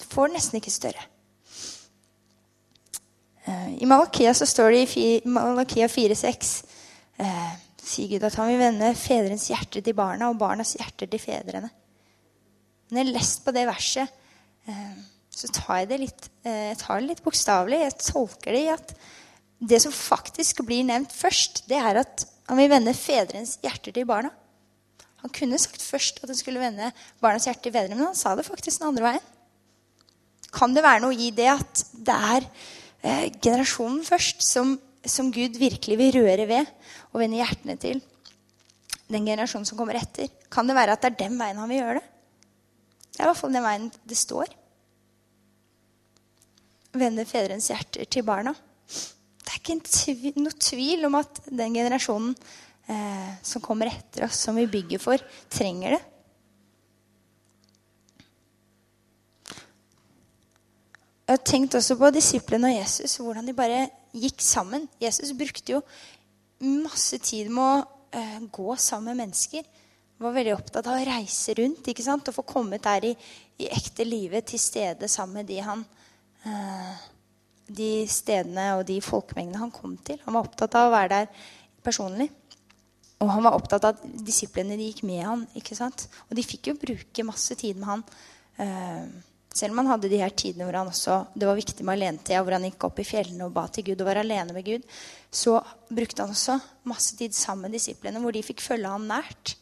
Du 0.02 0.08
får 0.10 0.32
nesten 0.34 0.58
ikke 0.58 0.74
større. 0.74 1.04
Eh, 3.46 3.68
I 3.82 3.90
Malakia 3.90 4.34
så 4.34 4.48
står 4.50 4.74
det 4.74 4.86
i 4.98 5.10
Malakia 5.30 5.90
4,6 5.92 6.56
eh, 7.22 7.52
sier 7.82 8.16
Gud 8.16 8.26
at 8.26 8.38
han 8.40 8.50
vil 8.50 8.62
vende 8.62 8.92
fedrens 8.98 9.48
hjerte 9.52 9.82
til 9.84 9.98
barna 9.98 10.32
og 10.32 10.40
barnas 10.42 10.74
hjerter 10.78 11.10
til 11.10 11.22
fedrene. 11.22 11.70
Når 12.90 12.98
jeg 12.98 13.08
har 13.08 13.16
lest 13.16 13.46
på 13.46 13.54
det 13.56 13.68
verset, 13.70 14.18
så 15.42 15.50
tar 15.50 15.82
jeg 15.82 15.90
det 15.90 16.00
litt, 16.04 16.28
eh, 16.46 16.68
jeg 16.72 16.82
tar 16.84 17.00
det 17.00 17.10
litt 17.10 17.24
bokstavelig. 17.26 17.80
Jeg 17.82 17.98
tolker 18.06 18.54
det 18.54 18.62
i 18.62 18.74
at 18.74 18.94
det 19.62 19.80
som 19.82 19.94
faktisk 19.94 20.62
blir 20.68 20.86
nevnt 20.86 21.14
først, 21.14 21.64
det 21.70 21.80
er 21.82 22.02
at 22.04 22.26
han 22.50 22.60
vil 22.60 22.70
vende 22.70 22.94
fedrens 22.98 23.58
hjerter 23.64 23.96
til 23.96 24.08
barna. 24.10 24.32
Han 25.22 25.34
kunne 25.34 25.60
sagt 25.62 25.84
først 25.86 26.22
at 26.22 26.32
han 26.32 26.38
skulle 26.38 26.62
vende 26.62 26.90
barnas 27.22 27.46
hjerte 27.46 27.68
til 27.68 27.74
fedrene, 27.76 27.98
men 27.98 28.10
han 28.10 28.18
sa 28.18 28.34
det 28.38 28.48
faktisk 28.48 28.82
den 28.82 28.90
andre 28.90 29.06
veien. 29.06 29.28
Kan 30.52 30.74
det 30.76 30.84
være 30.84 31.04
noe 31.04 31.16
i 31.16 31.30
det 31.34 31.48
at 31.52 31.84
det 31.94 32.16
er 32.36 32.48
eh, 33.06 33.28
generasjonen 33.38 34.02
først 34.06 34.42
som, 34.44 34.74
som, 35.06 35.30
Gud 35.34 35.60
virkelig 35.62 35.98
vil 36.00 36.16
røre 36.18 36.48
ved 36.50 36.72
og 37.14 37.22
vende 37.22 37.40
hjertene 37.40 37.78
til? 37.82 38.02
Den 39.12 39.28
generasjonen 39.28 39.68
som 39.68 39.78
kommer 39.80 40.00
etter. 40.00 40.32
Kan 40.52 40.68
det 40.68 40.76
være 40.76 40.98
at 40.98 41.06
det 41.06 41.14
er 41.14 41.22
den 41.24 41.38
veien 41.40 41.62
han 41.62 41.70
vil 41.70 41.84
gjøre 41.84 42.00
det? 42.02 42.08
Det 43.12 43.20
er 43.20 43.28
i 43.28 43.30
hvert 43.30 43.42
fall 43.44 43.56
den 43.56 43.68
veien 43.68 43.88
det 44.10 44.18
står. 44.18 44.52
Vende 46.92 47.24
fedrenes 47.24 47.70
hjerter 47.72 48.08
til 48.12 48.26
barna. 48.28 48.52
Det 48.52 49.54
er 49.54 49.60
ikke 49.62 50.42
noe 50.44 50.58
tvil 50.60 51.08
om 51.08 51.16
at 51.20 51.40
den 51.48 51.76
generasjonen 51.78 52.34
eh, 52.92 53.30
som 53.44 53.64
kommer 53.64 53.92
etter 53.92 54.26
oss, 54.28 54.42
som 54.44 54.58
vi 54.60 54.68
bygger 54.72 55.00
for, 55.00 55.24
trenger 55.52 55.96
det. 55.96 56.02
Jeg 61.32 61.38
har 61.38 61.48
tenkt 61.48 61.78
også 61.80 61.96
på 61.96 62.10
disiplene 62.12 62.74
og 62.74 62.76
Jesus, 62.82 63.16
hvordan 63.24 63.48
de 63.48 63.56
bare 63.56 63.86
gikk 64.12 64.44
sammen. 64.44 64.90
Jesus 65.00 65.32
brukte 65.38 65.78
jo 65.78 65.80
masse 66.84 67.22
tid 67.24 67.48
med 67.48 67.64
å 67.64 68.20
eh, 68.20 68.42
gå 68.52 68.76
sammen 68.76 69.14
med 69.14 69.24
mennesker. 69.24 69.64
Var 70.22 70.36
veldig 70.36 70.58
opptatt 70.58 70.92
av 70.92 71.00
å 71.00 71.08
reise 71.08 71.56
rundt 71.56 71.88
ikke 71.88 72.04
sant? 72.04 72.28
og 72.28 72.36
få 72.36 72.44
kommet 72.52 72.84
der 72.84 73.14
i, 73.14 73.16
i 73.64 73.72
ekte 73.72 74.04
livet 74.04 74.52
til 74.52 74.60
stede 74.60 75.08
sammen 75.08 75.40
med 75.40 75.50
de 75.54 75.62
han 75.64 75.86
eh, 75.88 76.01
de 77.72 77.90
stedene 78.10 78.68
og 78.78 78.86
de 78.90 79.00
folkemengdene 79.04 79.62
han 79.62 79.74
kom 79.74 79.96
til. 80.06 80.20
Han 80.26 80.38
var 80.38 80.48
opptatt 80.48 80.78
av 80.78 80.90
å 80.90 80.94
være 80.94 81.12
der 81.14 81.50
personlig. 81.86 82.30
Og 83.22 83.30
han 83.30 83.46
var 83.46 83.58
opptatt 83.58 83.86
av 83.86 83.98
at 83.98 84.22
disiplene 84.26 84.78
de 84.80 84.90
gikk 84.90 85.04
med 85.08 85.22
han. 85.26 85.44
ikke 85.58 85.78
sant? 85.78 86.08
Og 86.30 86.38
de 86.38 86.46
fikk 86.46 86.72
jo 86.72 86.80
bruke 86.82 87.28
masse 87.28 87.58
tid 87.60 87.78
med 87.78 87.92
han. 87.92 88.06
Uh, 88.58 89.06
selv 89.54 89.76
om 89.76 89.82
han 89.82 89.92
hadde 89.92 90.10
de 90.10 90.22
her 90.22 90.32
tidene 90.34 90.66
hvor 90.66 90.78
han 90.80 90.90
også, 90.90 91.18
det 91.36 91.48
var 91.48 91.60
viktig 91.60 91.84
med 91.86 91.98
alenetida, 91.98 92.42
hvor 92.42 92.56
han 92.56 92.66
gikk 92.70 92.86
opp 92.88 93.02
i 93.04 93.06
fjellene 93.08 93.48
og 93.48 93.56
ba 93.56 93.66
til 93.68 93.90
Gud 93.90 94.02
og 94.02 94.08
var 94.08 94.22
alene 94.22 94.56
med 94.56 94.66
Gud, 94.66 94.86
så 95.28 95.58
brukte 95.92 96.24
han 96.24 96.32
også 96.32 96.56
masse 96.88 97.18
tid 97.20 97.36
sammen 97.36 97.68
med 97.68 97.76
disiplene, 97.76 98.22
hvor 98.24 98.34
de 98.36 98.46
fikk 98.48 98.64
følge 98.64 98.94
han 98.94 99.10
nært. 99.12 99.58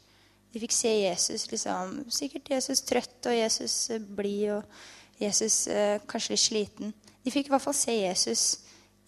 De 0.54 0.62
fikk 0.62 0.76
se 0.78 0.94
Jesus 0.94 1.48
liksom, 1.50 1.98
sikkert 2.14 2.54
Jesus 2.54 2.86
trøtt 2.86 3.30
og 3.30 3.38
Jesus 3.38 3.76
blid 4.18 4.60
og 4.60 4.80
Jesus 5.20 5.68
eh, 5.68 6.00
kanskje 6.08 6.36
litt 6.36 6.46
sliten. 6.46 6.94
De 7.24 7.34
fikk 7.34 7.50
i 7.50 7.54
hvert 7.54 7.64
fall 7.64 7.76
se 7.76 7.94
Jesus 7.96 8.44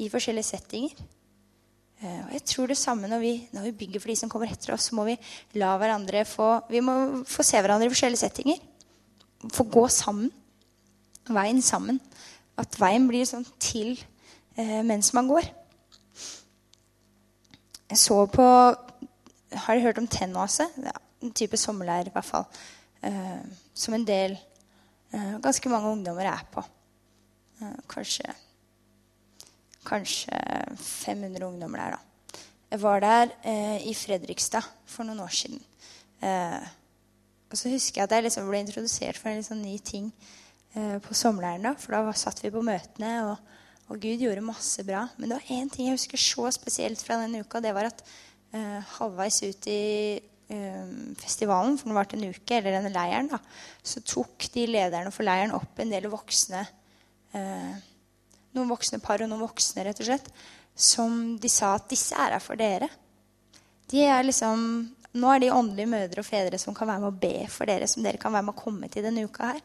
i 0.01 0.09
forskjellige 0.11 0.49
settinger. 0.51 0.95
Eh, 2.01 2.21
og 2.25 2.33
jeg 2.35 2.43
tror 2.49 2.71
det 2.71 2.79
samme 2.79 3.07
når 3.07 3.21
vi, 3.21 3.33
når 3.53 3.69
vi, 3.69 3.77
bygger 3.83 4.01
for 4.01 4.11
de 4.11 4.17
som 4.19 4.31
kommer 4.31 4.51
etter 4.51 4.73
oss, 4.75 4.89
så 4.89 4.97
må 4.97 5.05
vi 5.07 5.17
la 5.61 5.75
hverandre 5.77 6.25
få 6.25 6.49
Vi 6.71 6.81
må 6.83 7.23
få 7.29 7.45
se 7.45 7.61
hverandre 7.61 7.87
i 7.87 7.93
forskjellige 7.93 8.23
settinger. 8.23 8.61
Få 9.53 9.67
gå 9.69 9.85
sammen. 9.87 10.31
Veien 11.29 11.61
sammen. 11.61 12.01
At 12.59 12.75
veien 12.81 13.07
blir 13.09 13.27
sånn 13.29 13.45
til 13.61 13.93
eh, 14.57 14.81
mens 14.85 15.13
man 15.17 15.29
går. 15.29 15.47
Jeg 17.91 17.99
så 17.99 18.23
på 18.31 18.43
Har 19.51 19.75
dere 19.75 19.83
hørt 19.83 19.99
om 19.99 20.07
tennoase? 20.07 20.67
Ja, 20.79 20.93
en 21.21 21.33
type 21.35 21.57
sommerleir, 21.59 22.07
i 22.07 22.13
hvert 22.13 22.27
fall. 22.27 22.47
Eh, 23.03 23.41
som 23.73 23.93
en 23.93 24.07
del 24.07 24.37
Ganske 25.11 25.69
mange 25.69 25.91
ungdommer 25.91 26.29
er 26.29 26.45
på. 26.53 26.63
Eh, 27.61 27.77
kanskje 27.91 28.31
kanskje 29.85 30.37
500 30.77 31.45
ungdommer 31.45 31.81
der, 31.81 31.97
da. 31.97 32.41
Jeg 32.71 32.81
var 32.81 33.01
der 33.03 33.33
eh, 33.43 33.87
i 33.89 33.93
Fredrikstad 33.97 34.63
for 34.87 35.07
noen 35.07 35.19
år 35.25 35.33
siden. 35.35 35.59
Eh, 36.23 36.61
og 37.51 37.59
så 37.59 37.71
husker 37.73 37.99
jeg 37.99 38.07
at 38.07 38.15
jeg 38.15 38.27
liksom 38.27 38.47
ble 38.47 38.61
introdusert 38.63 39.19
for 39.19 39.31
en 39.31 39.41
liksom 39.41 39.59
ny 39.59 39.75
ting 39.83 40.07
eh, 40.75 40.97
på 41.03 41.17
sommerleiren. 41.17 41.75
For 41.81 41.97
da 41.97 42.15
satt 42.15 42.39
vi 42.43 42.53
på 42.53 42.63
møtene, 42.63 43.11
og, 43.27 43.57
og, 43.89 43.99
Gud 43.99 44.23
gjorde 44.23 44.45
masse 44.45 44.85
bra. 44.87 45.03
Men 45.17 45.33
det 45.33 45.41
var 45.41 45.51
én 45.57 45.71
ting 45.73 45.89
jeg 45.89 45.99
husker 45.99 46.21
så 46.21 46.47
spesielt 46.55 47.03
fra 47.03 47.19
den 47.19 47.41
uka. 47.41 47.59
Det 47.59 47.75
var 47.75 47.91
at 47.91 48.05
eh, 48.55 48.79
halvveis 48.95 49.41
ut 49.43 49.67
i 49.67 49.81
eh, 50.15 50.30
festivalen, 51.21 51.77
for 51.79 51.89
det 51.89 51.97
varte 51.97 52.17
en 52.17 52.27
uke, 52.29 52.57
eller 52.57 52.75
denne 52.77 52.91
leiren, 52.93 53.29
da, 53.31 53.39
så 53.83 54.03
tok 54.03 54.49
de 54.53 54.67
lederne 54.69 55.13
for 55.15 55.27
leiren 55.27 55.55
opp 55.57 55.79
en 55.79 55.93
del 55.93 56.09
voksne 56.11 56.65
eh, 57.37 57.75
noen 58.55 58.71
voksne 58.71 58.99
par 59.03 59.23
og 59.23 59.31
noen 59.31 59.45
voksne, 59.45 59.85
rett 59.85 60.01
og 60.03 60.07
slett, 60.09 60.27
som 60.75 61.35
de 61.39 61.51
sa 61.51 61.75
at 61.77 61.89
disse 61.91 62.15
er 62.17 62.35
her 62.35 62.43
for 62.43 62.59
dere. 62.59 62.89
De 63.91 64.03
er 64.05 64.23
liksom, 64.25 64.63
nå 65.19 65.33
er 65.33 65.43
de 65.43 65.51
åndelige 65.53 65.91
mødre 65.91 66.23
og 66.23 66.27
fedre 66.27 66.59
som 66.61 66.75
kan 66.75 66.89
være 66.89 67.03
med 67.03 67.11
å 67.11 67.21
be 67.23 67.47
for 67.51 67.69
dere, 67.69 67.87
som 67.91 68.03
dere 68.03 68.21
kan 68.21 68.33
være 68.33 68.47
med 68.47 68.55
å 68.55 68.63
komme 68.63 68.91
til 68.91 69.05
denne 69.05 69.25
uka 69.27 69.53
her. 69.53 69.63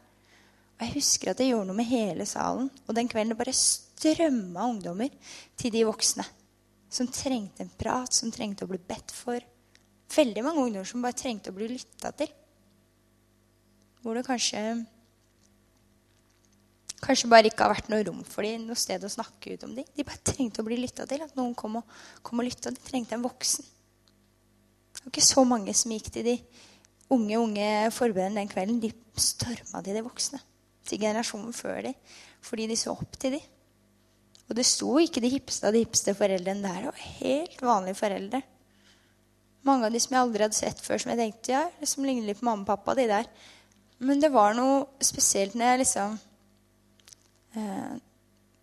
Og 0.77 0.85
Jeg 0.85 0.97
husker 0.99 1.33
at 1.33 1.41
det 1.41 1.49
gjorde 1.49 1.71
noe 1.71 1.79
med 1.79 1.89
hele 1.89 2.27
salen. 2.29 2.67
Og 2.85 2.97
den 2.99 3.09
kvelden 3.09 3.33
det 3.33 3.39
bare 3.39 3.55
strømma 3.57 4.67
ungdommer 4.69 5.15
til 5.57 5.73
de 5.73 5.87
voksne. 5.89 6.27
Som 6.93 7.09
trengte 7.09 7.65
en 7.65 7.73
prat, 7.81 8.13
som 8.13 8.33
trengte 8.35 8.67
å 8.67 8.71
bli 8.71 8.79
bedt 8.85 9.15
for. 9.15 9.41
Veldig 10.13 10.45
mange 10.45 10.63
ungdommer 10.63 10.89
som 10.89 11.03
bare 11.05 11.19
trengte 11.19 11.53
å 11.53 11.57
bli 11.57 11.71
lytta 11.73 12.13
til. 12.17 12.31
Hvor 14.03 14.17
det 14.17 14.27
kanskje 14.27 14.63
kanskje 17.07 17.31
bare 17.31 17.51
ikke 17.51 17.67
har 17.67 17.75
vært 17.75 17.91
noe 17.93 18.05
rom 18.07 18.23
for 18.27 18.47
dem, 18.47 18.65
noe 18.67 18.79
sted 18.79 19.03
å 19.05 19.11
snakke 19.13 19.55
ut 19.55 19.65
om 19.67 19.75
dem. 19.77 19.87
De 19.95 20.07
bare 20.07 20.23
trengte 20.27 20.63
å 20.63 20.67
bli 20.67 20.79
lytta 20.81 21.07
til. 21.09 21.23
At 21.27 21.37
noen 21.39 21.55
kom 21.59 21.81
og, 21.81 21.97
kom 22.27 22.43
og 22.43 22.49
lytta. 22.49 22.73
De 22.75 22.83
trengte 22.83 23.17
en 23.19 23.27
voksen. 23.27 23.67
Det 24.97 25.05
var 25.05 25.13
ikke 25.13 25.27
så 25.27 25.45
mange 25.47 25.75
som 25.77 25.93
gikk 25.93 26.09
til 26.15 26.27
de 26.27 26.37
unge 27.15 27.39
unge 27.39 27.67
forberederne 27.95 28.41
den 28.41 28.51
kvelden. 28.51 28.81
De 28.83 28.93
storma 29.21 29.83
til 29.85 29.99
de 29.99 30.05
voksne. 30.07 30.41
Til 30.87 31.03
generasjonen 31.03 31.55
før 31.55 31.83
de, 31.89 31.93
fordi 32.47 32.69
de 32.71 32.79
så 32.79 32.95
opp 32.95 33.19
til 33.21 33.37
de. 33.37 33.43
Og 34.47 34.55
det 34.55 34.67
sto 34.69 34.93
ikke 35.03 35.23
de 35.23 35.33
hippeste 35.33 35.67
av 35.67 35.75
de 35.75 35.83
hippeste 35.83 36.15
foreldrene 36.15 36.63
der. 36.63 36.85
Det 36.85 36.93
var 36.93 37.07
helt 37.21 37.65
vanlige 37.67 37.99
foreldre. 37.99 38.43
Mange 39.67 39.89
av 39.89 39.93
de 39.93 40.01
som 40.03 40.15
jeg 40.15 40.23
aldri 40.23 40.47
hadde 40.47 40.59
sett 40.59 40.81
før, 40.83 41.01
som 41.03 41.11
jeg 41.13 41.21
tenkte 41.21 41.55
ja, 41.57 41.65
som 41.89 42.07
ligner 42.07 42.29
litt 42.31 42.39
på 42.41 42.47
mamma 42.47 42.63
og 42.63 42.71
pappa. 42.71 42.95
de 42.95 43.09
der. 43.11 43.29
Men 43.99 44.21
det 44.23 44.31
var 44.33 44.55
noe 44.55 44.87
spesielt 45.03 45.57
når 45.57 45.73
jeg 45.73 45.83
liksom 45.85 46.17
Eh, 47.57 47.93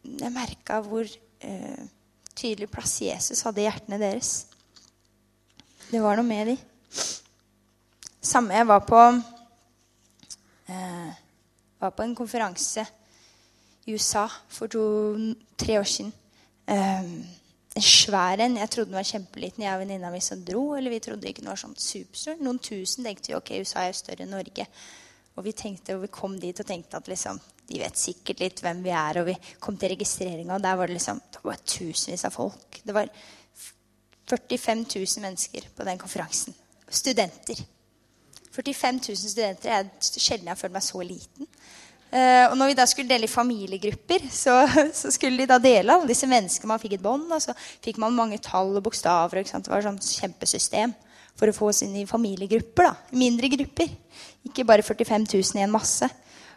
jeg 0.04 0.34
merka 0.34 0.78
hvor 0.86 1.08
eh, 1.42 1.86
tydelig 2.36 2.70
plass 2.70 3.00
Jesus 3.02 3.42
hadde 3.42 3.64
i 3.64 3.66
hjertene 3.66 3.98
deres. 4.02 4.34
Det 5.90 6.02
var 6.02 6.20
noe 6.20 6.28
med 6.28 6.52
de. 6.52 6.58
Samme 8.24 8.54
jeg 8.56 8.68
var 8.70 8.84
på 8.86 9.00
eh, 10.70 11.14
var 11.82 11.96
på 11.96 12.06
en 12.06 12.16
konferanse 12.16 12.86
i 13.86 13.96
USA 13.98 14.28
for 14.48 14.72
to-tre 14.72 15.80
år 15.80 15.90
siden. 15.90 16.14
Eh, 16.70 17.10
en 17.76 17.86
svær 17.86 18.42
en. 18.44 18.58
Jeg 18.62 18.70
trodde 18.70 18.92
den 18.92 19.00
var 19.00 19.08
kjempeliten. 19.08 19.64
Jeg 19.66 19.76
og 19.76 19.82
venninna 19.82 20.12
mi 20.14 20.22
som 20.22 20.42
dro. 20.46 20.64
Eller 20.78 20.94
vi 20.94 21.02
trodde 21.04 21.30
ikke 21.30 21.44
den 21.44 21.52
var 21.52 21.62
sånn 21.62 21.76
superstor. 21.80 22.38
Noen 22.44 22.62
tusen 22.64 23.08
tenkte 23.08 23.32
vi 23.32 23.38
ok, 23.38 23.56
USA 23.64 23.84
er 23.84 23.92
jo 23.92 24.00
større 24.02 24.26
enn 24.26 24.34
Norge. 24.36 24.68
Og 25.34 25.48
vi 25.48 25.56
tenkte, 25.58 25.98
og 25.98 26.06
vi 26.06 26.12
kom 26.14 26.38
dit 26.42 26.60
og 26.62 26.70
tenkte 26.70 27.00
at 27.00 27.10
liksom, 27.10 27.40
de 27.70 27.80
vet 27.82 27.98
sikkert 27.98 28.44
litt 28.44 28.62
hvem 28.62 28.84
vi 28.86 28.94
er. 28.94 29.22
Og 29.22 29.30
vi 29.32 29.38
kom 29.64 29.78
til 29.82 29.94
registreringa, 29.96 30.58
og 30.58 30.66
der 30.66 30.78
var 30.80 30.92
det 30.92 31.00
liksom, 31.00 31.22
det 31.34 31.46
var 31.48 31.64
tusenvis 31.66 32.28
av 32.30 32.36
folk. 32.36 32.82
Det 32.86 32.96
var 32.96 33.10
45 34.30 34.86
000 34.94 35.24
mennesker 35.26 35.72
på 35.76 35.88
den 35.88 36.02
konferansen. 36.02 36.56
Studenter. 36.90 37.58
45 38.54 39.02
000 39.08 39.18
studenter. 39.18 39.72
Jeg, 39.74 39.90
sjelden 40.14 40.46
jeg 40.46 40.54
har 40.54 40.62
følt 40.62 40.78
meg 40.78 40.86
så 40.86 41.02
liten. 41.02 41.50
Uh, 42.14 42.52
og 42.52 42.58
når 42.60 42.70
vi 42.70 42.76
da 42.78 42.86
skulle 42.86 43.10
dele 43.10 43.26
i 43.26 43.32
familiegrupper, 43.32 44.28
så, 44.30 44.60
så, 45.00 45.10
skulle 45.10 45.40
de 45.42 45.50
da 45.50 45.58
dele 45.58 45.96
alle 45.96 46.10
disse 46.10 46.30
menneskene. 46.30 46.70
Man 46.70 46.82
fikk 46.82 47.00
et 47.00 47.06
bånd, 47.06 47.26
og 47.34 47.42
så 47.42 47.56
fikk 47.58 47.98
man 48.02 48.14
mange 48.14 48.38
tall 48.44 48.76
og 48.78 48.84
bokstaver. 48.86 49.42
Det 49.42 49.72
var 49.72 49.82
et 49.82 49.88
sånt 49.88 50.10
kjempesystem 50.20 50.94
for 51.34 51.50
å 51.50 51.56
få 51.56 51.72
oss 51.72 51.82
inn 51.86 51.96
i 51.98 52.06
familiegrupper. 52.06 52.92
da, 52.92 53.18
Mindre 53.18 53.50
grupper. 53.56 53.90
Ikke 54.46 54.68
bare 54.70 54.86
45 54.86 55.26
000 55.26 55.58
i 55.58 55.66
en 55.66 55.74
masse. 55.74 56.06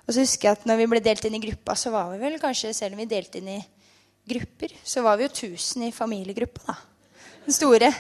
Og 0.05 0.13
så 0.13 0.23
husker 0.23 0.51
jeg 0.51 0.59
at 0.59 0.69
når 0.69 0.83
vi 0.83 0.91
ble 0.93 1.03
delt 1.03 1.25
inn 1.25 1.39
i 1.39 1.43
gruppa, 1.47 1.75
så 1.79 1.95
var 1.95 2.13
vi 2.13 2.21
vel 2.21 2.37
kanskje, 2.43 2.75
selv 2.77 2.95
om 2.95 3.01
vi 3.01 3.09
delte 3.11 3.41
inn 3.41 3.57
i 3.57 3.63
grupper, 4.29 4.77
så 4.85 5.03
var 5.07 5.17
vi 5.17 5.25
jo 5.25 5.33
1000 5.33 5.89
i 5.89 5.93
familiegruppa. 5.95 6.69
da. 6.69 6.77
Den 7.47 7.57
store. 7.57 7.91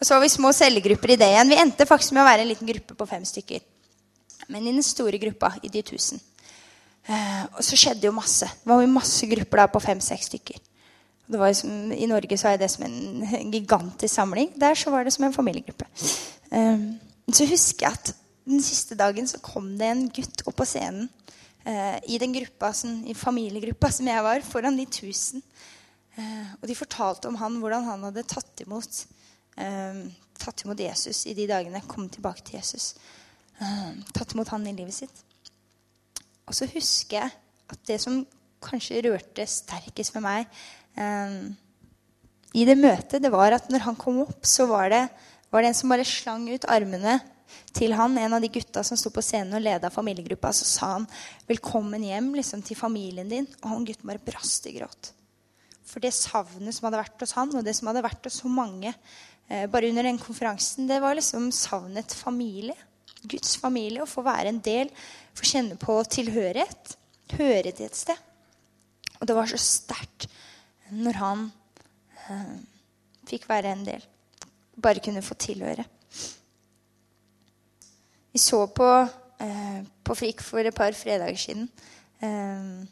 Og 0.00 0.06
så 0.06 0.16
var 0.16 0.24
vi 0.24 0.32
små 0.32 0.50
cellegrupper 0.56 1.12
i 1.12 1.20
det 1.20 1.28
igjen. 1.28 1.52
Vi 1.52 1.60
endte 1.60 1.86
faktisk 1.86 2.16
med 2.16 2.24
å 2.24 2.30
være 2.30 2.46
en 2.46 2.54
liten 2.54 2.72
gruppe 2.72 2.96
på 2.96 3.06
fem 3.06 3.28
stykker. 3.28 3.60
Men 4.48 4.64
i 4.64 4.72
den 4.72 4.82
store 4.82 5.20
gruppa, 5.22 5.52
i 5.62 5.68
de 5.68 5.84
1000. 5.84 6.31
Eh, 7.08 7.44
og 7.56 7.62
så 7.66 7.78
skjedde 7.78 8.06
jo 8.06 8.14
masse. 8.14 8.46
Det 8.46 8.70
var 8.70 8.82
jo 8.82 8.90
masse 8.92 9.26
grupper 9.30 9.62
der 9.62 9.72
på 9.72 9.82
fem-seks 9.82 10.30
stykker. 10.30 10.60
Som, 11.56 11.92
I 11.94 12.06
Norge 12.10 12.36
så 12.36 12.50
er 12.50 12.58
det 12.60 12.68
som 12.70 12.84
en 12.84 13.50
gigantisk 13.52 14.14
samling. 14.14 14.52
Der 14.60 14.76
så 14.78 14.92
var 14.92 15.04
det 15.04 15.14
som 15.14 15.24
en 15.24 15.34
familiegruppe. 15.34 15.86
Um, 16.52 17.00
så 17.32 17.46
husker 17.48 17.86
jeg 17.86 17.96
at 17.96 18.12
den 18.44 18.60
siste 18.62 18.98
dagen 18.98 19.26
så 19.30 19.40
kom 19.40 19.70
det 19.78 19.88
en 19.88 20.08
gutt 20.12 20.42
opp 20.44 20.58
på 20.58 20.66
scenen 20.68 21.06
uh, 21.64 21.98
i 22.04 22.18
den 22.20 22.34
gruppa, 22.36 22.72
sånn, 22.76 23.00
i 23.08 23.16
familiegruppa 23.16 23.88
som 23.94 24.10
jeg 24.10 24.26
var, 24.26 24.44
foran 24.44 24.76
de 24.76 24.86
tusen. 24.92 25.42
Uh, 26.18 26.52
og 26.60 26.68
de 26.68 26.76
fortalte 26.76 27.30
om 27.30 27.38
han, 27.40 27.56
hvordan 27.62 27.86
han 27.88 28.04
hadde 28.10 28.26
tatt 28.28 28.66
imot 28.66 29.04
um, 29.56 30.04
tatt 30.42 30.64
imot 30.66 30.80
Jesus 30.80 31.24
i 31.30 31.34
de 31.38 31.46
dagene. 31.48 31.82
Kom 31.88 32.08
tilbake 32.12 32.44
til 32.44 32.58
Jesus. 32.58 32.92
Uh, 33.60 33.94
tatt 34.14 34.34
imot 34.34 34.52
han 34.52 34.66
i 34.66 34.74
livet 34.76 35.00
sitt. 35.02 35.24
Og 36.48 36.56
så 36.56 36.68
husker 36.70 37.18
jeg 37.20 37.34
at 37.72 37.84
det 37.88 37.98
som 38.02 38.22
kanskje 38.62 39.02
rørte 39.08 39.46
sterkest 39.48 40.14
med 40.16 40.24
meg 40.24 40.62
eh, 41.00 41.36
i 42.52 42.64
det 42.68 42.76
møtet, 42.78 43.22
det 43.24 43.32
var 43.32 43.56
at 43.56 43.70
når 43.72 43.86
han 43.86 43.98
kom 43.98 44.20
opp, 44.26 44.42
så 44.44 44.66
var 44.70 44.90
det, 44.92 45.06
var 45.52 45.64
det 45.64 45.72
en 45.72 45.78
som 45.78 45.92
bare 45.92 46.06
slang 46.06 46.44
ut 46.52 46.68
armene 46.68 47.18
til 47.72 47.94
han, 47.96 48.16
en 48.18 48.36
av 48.36 48.44
de 48.44 48.50
gutta 48.52 48.82
som 48.84 48.98
sto 49.00 49.12
på 49.12 49.24
scenen 49.24 49.56
og 49.56 49.64
leda 49.64 49.90
familiegruppa. 49.92 50.52
Så 50.52 50.68
sa 50.68 50.92
han 50.98 51.06
'velkommen 51.48 52.04
hjem 52.04 52.34
liksom, 52.36 52.62
til 52.62 52.76
familien 52.76 53.28
din'. 53.28 53.48
Og 53.62 53.68
han 53.70 53.84
gutten 53.84 54.08
bare 54.08 54.24
brast 54.24 54.66
i 54.66 54.76
gråt. 54.76 55.12
For 55.84 56.00
det 56.00 56.12
savnet 56.12 56.74
som 56.74 56.86
hadde 56.86 57.02
vært 57.02 57.20
hos 57.20 57.32
han, 57.36 57.54
og 57.56 57.64
det 57.64 57.74
som 57.76 57.88
hadde 57.88 58.04
vært 58.04 58.24
hos 58.24 58.40
så 58.40 58.48
mange 58.48 58.94
eh, 59.48 59.66
bare 59.66 59.88
under 59.88 60.02
den 60.02 60.18
konferansen, 60.18 60.86
det 60.88 61.00
var 61.00 61.14
liksom 61.14 61.50
savnet 61.52 62.12
familie. 62.12 62.76
Guds 63.28 63.56
familie. 63.56 64.02
og 64.02 64.08
få 64.08 64.22
være 64.22 64.48
en 64.48 64.58
del, 64.58 64.90
få 65.34 65.44
kjenne 65.44 65.76
på 65.76 66.02
tilhørighet. 66.04 66.96
Høre 67.32 67.72
til 67.72 67.86
et 67.86 67.96
sted. 67.96 68.18
Og 69.20 69.28
det 69.28 69.36
var 69.36 69.46
så 69.46 69.56
sterkt 69.56 70.28
når 70.90 71.16
han 71.16 71.44
eh, 72.28 72.56
fikk 73.28 73.48
være 73.48 73.72
en 73.72 73.84
del. 73.86 74.02
Bare 74.82 75.00
kunne 75.04 75.22
få 75.22 75.34
tilhøre. 75.34 75.84
Vi 78.32 78.38
så 78.38 78.66
på, 78.66 78.88
eh, 79.40 79.80
på 80.04 80.14
Frik 80.14 80.40
for 80.40 80.58
et 80.58 80.74
par 80.74 80.92
fredager 80.92 81.36
siden. 81.36 81.70
Eh, 82.22 82.84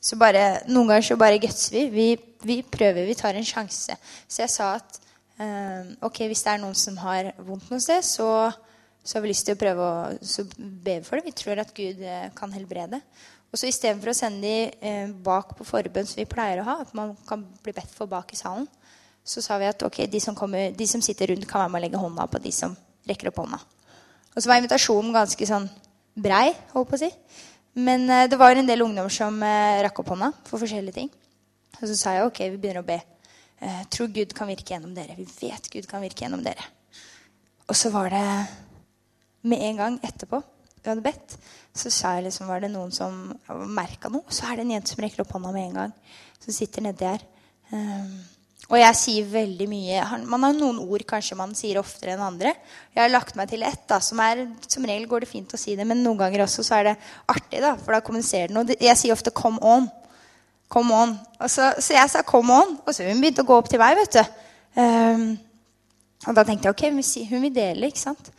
så 0.00 0.16
bare, 0.16 0.62
Noen 0.68 0.88
ganger 0.88 1.06
så 1.06 1.16
bare 1.16 1.38
gutser 1.38 1.76
vi. 1.76 1.88
vi. 1.88 2.16
Vi 2.42 2.62
prøver, 2.62 3.06
vi 3.06 3.14
tar 3.14 3.36
en 3.38 3.44
sjanse. 3.46 3.94
Så 4.28 4.42
jeg 4.42 4.50
sa 4.50 4.74
at 4.74 4.98
eh, 5.38 5.92
ok, 6.02 6.24
hvis 6.26 6.42
det 6.42 6.52
er 6.52 6.62
noen 6.62 6.74
som 6.74 6.96
har 6.98 7.30
vondt 7.38 7.70
noe 7.70 7.80
sted, 7.80 8.02
så, 8.02 8.50
så 9.02 9.18
har 9.18 9.24
vi 9.24 9.32
lyst 9.32 9.48
til 9.48 9.56
å 9.56 9.60
prøve 9.60 9.86
å 9.86 10.44
be 10.56 11.00
for 11.02 11.18
det. 11.18 11.26
Vi 11.26 11.34
tror 11.34 11.60
at 11.62 11.72
Gud 11.74 12.02
eh, 12.06 12.28
kan 12.38 12.52
helbrede. 12.54 13.00
Og 13.52 13.58
så 13.58 13.68
Istedenfor 13.68 14.12
å 14.12 14.16
sende 14.16 14.46
de 14.46 14.70
eh, 14.78 15.10
bak 15.26 15.56
på 15.58 15.66
forbønn, 15.66 16.06
som 16.08 16.20
vi 16.22 16.28
pleier 16.30 16.62
å 16.62 16.68
ha, 16.68 16.76
at 16.84 16.94
man 16.96 17.16
kan 17.28 17.42
bli 17.64 17.74
bedt 17.74 17.90
for 17.92 18.10
bak 18.10 18.30
i 18.32 18.38
salen, 18.38 18.68
så 19.26 19.42
sa 19.42 19.58
vi 19.58 19.68
at 19.68 19.82
okay, 19.86 20.06
de 20.10 20.20
som, 20.22 20.36
kommer, 20.38 20.70
de 20.74 20.86
som 20.88 21.02
sitter 21.02 21.32
rundt, 21.32 21.48
kan 21.50 21.64
være 21.64 21.74
med 21.74 21.82
å 21.82 21.84
legge 21.86 22.02
hånda 22.02 22.28
på 22.30 22.42
de 22.42 22.54
som 22.54 22.76
rekker 23.10 23.30
opp 23.32 23.42
hånda. 23.42 23.58
Og 24.32 24.38
så 24.38 24.48
var 24.48 24.62
invitasjonen 24.62 25.12
ganske 25.14 25.50
sånn 25.50 25.68
brei, 26.22 26.54
holdt 26.72 26.94
på 26.94 26.98
å 26.98 27.02
si. 27.02 27.10
Men 27.82 28.06
eh, 28.06 28.28
det 28.30 28.38
var 28.38 28.54
en 28.54 28.70
del 28.70 28.86
ungdom 28.86 29.10
som 29.10 29.42
rakk 29.42 30.02
opp 30.02 30.14
hånda 30.14 30.30
for 30.46 30.62
forskjellige 30.62 31.00
ting. 31.02 31.10
Og 31.80 31.88
så 31.88 31.98
sa 31.98 32.14
jeg 32.14 32.30
ok, 32.30 32.44
vi 32.54 32.62
begynner 32.62 32.84
å 32.84 32.86
be. 32.86 33.02
Jeg 33.62 33.86
tror 33.94 34.10
Gud 34.14 34.32
kan 34.34 34.48
virke 34.50 34.74
gjennom 34.74 34.94
dere. 34.94 35.14
Vi 35.18 35.26
vet 35.26 35.68
Gud 35.70 35.86
kan 35.90 36.02
virke 36.02 36.24
gjennom 36.24 36.42
dere. 36.42 36.64
Og 37.70 37.78
så 37.78 37.92
var 37.94 38.10
det 38.10 38.26
med 39.42 39.62
en 39.68 39.80
gang 39.80 40.00
etterpå 40.06 40.42
vi 40.82 40.90
hadde 40.90 41.04
bedt, 41.04 41.36
så 41.78 41.90
jeg 41.94 42.24
liksom, 42.26 42.48
var 42.50 42.62
det 42.62 42.72
noen 42.72 42.90
som 42.94 43.14
merka 43.70 44.10
noe. 44.10 44.26
Så 44.34 44.48
er 44.48 44.58
det 44.58 44.64
en 44.64 44.72
jente 44.74 44.90
som 44.90 45.02
rekker 45.04 45.22
opp 45.22 45.34
hånda 45.36 45.52
med 45.54 45.68
en 45.68 45.76
gang. 45.76 45.92
Som 46.42 46.56
sitter 46.56 46.82
nedi 46.82 47.06
her. 47.06 47.22
Um, 47.70 48.16
og 48.68 48.74
jeg 48.78 48.96
sier 48.98 49.28
veldig 49.28 49.66
mye 49.68 50.02
Man 50.28 50.44
har 50.44 50.52
noen 50.54 50.78
ord 50.82 51.02
kanskje 51.08 51.36
man 51.38 51.54
sier 51.56 51.78
oftere 51.80 52.16
enn 52.16 52.24
andre. 52.24 52.52
Jeg 52.92 53.00
har 53.00 53.12
lagt 53.12 53.38
meg 53.38 53.50
til 53.52 53.62
ett. 53.66 53.84
da, 53.88 54.00
som, 54.02 54.20
er, 54.24 54.42
som 54.66 54.84
regel 54.88 55.06
går 55.10 55.22
det 55.22 55.30
fint 55.30 55.54
å 55.54 55.60
si 55.60 55.76
det, 55.78 55.86
men 55.86 56.02
noen 56.02 56.18
ganger 56.18 56.44
også 56.44 56.64
så 56.66 56.80
er 56.80 56.90
det 56.90 56.96
artig. 57.30 57.62
da, 57.62 57.76
For 57.78 57.94
da 57.94 58.02
kommuniserer 58.02 58.50
det 58.50 58.56
noe. 58.58 58.74
Jeg 58.74 58.98
sier 58.98 59.14
ofte 59.14 59.30
'come 59.30 59.62
on'. 59.62 59.90
Come 60.68 60.94
on. 60.94 61.18
Så, 61.46 61.74
så, 61.78 61.94
jeg 61.94 62.10
sa 62.10 62.22
'come 62.22 62.58
on', 62.58 62.78
og 62.86 62.94
så 62.94 63.06
hun 63.06 63.20
begynte 63.22 63.46
å 63.46 63.46
gå 63.46 63.54
opp 63.54 63.70
til 63.70 63.78
meg. 63.78 63.96
vet 64.02 64.18
du. 64.18 64.24
Um, 64.80 65.38
og 66.26 66.34
da 66.34 66.42
tenkte 66.42 66.66
jeg 66.68 66.74
ok, 66.74 67.28
hun 67.30 67.42
vil 67.42 67.54
dele. 67.54 67.86
ikke 67.86 68.02
sant? 68.02 68.32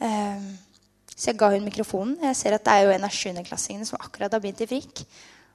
Um, 0.00 0.46
så 1.14 1.30
jeg 1.30 1.40
ga 1.40 1.50
hun 1.52 1.66
mikrofonen. 1.66 2.16
Jeg 2.30 2.38
ser 2.38 2.56
at 2.56 2.64
det 2.64 2.72
er 2.72 2.86
jo 2.86 2.94
en 2.94 3.04
av 3.04 3.12
sjuendeklassingene 3.12 3.88
som 3.88 4.00
akkurat 4.00 4.32
har 4.32 4.42
begynt 4.42 4.64
i 4.64 4.70
FRIK 4.70 5.04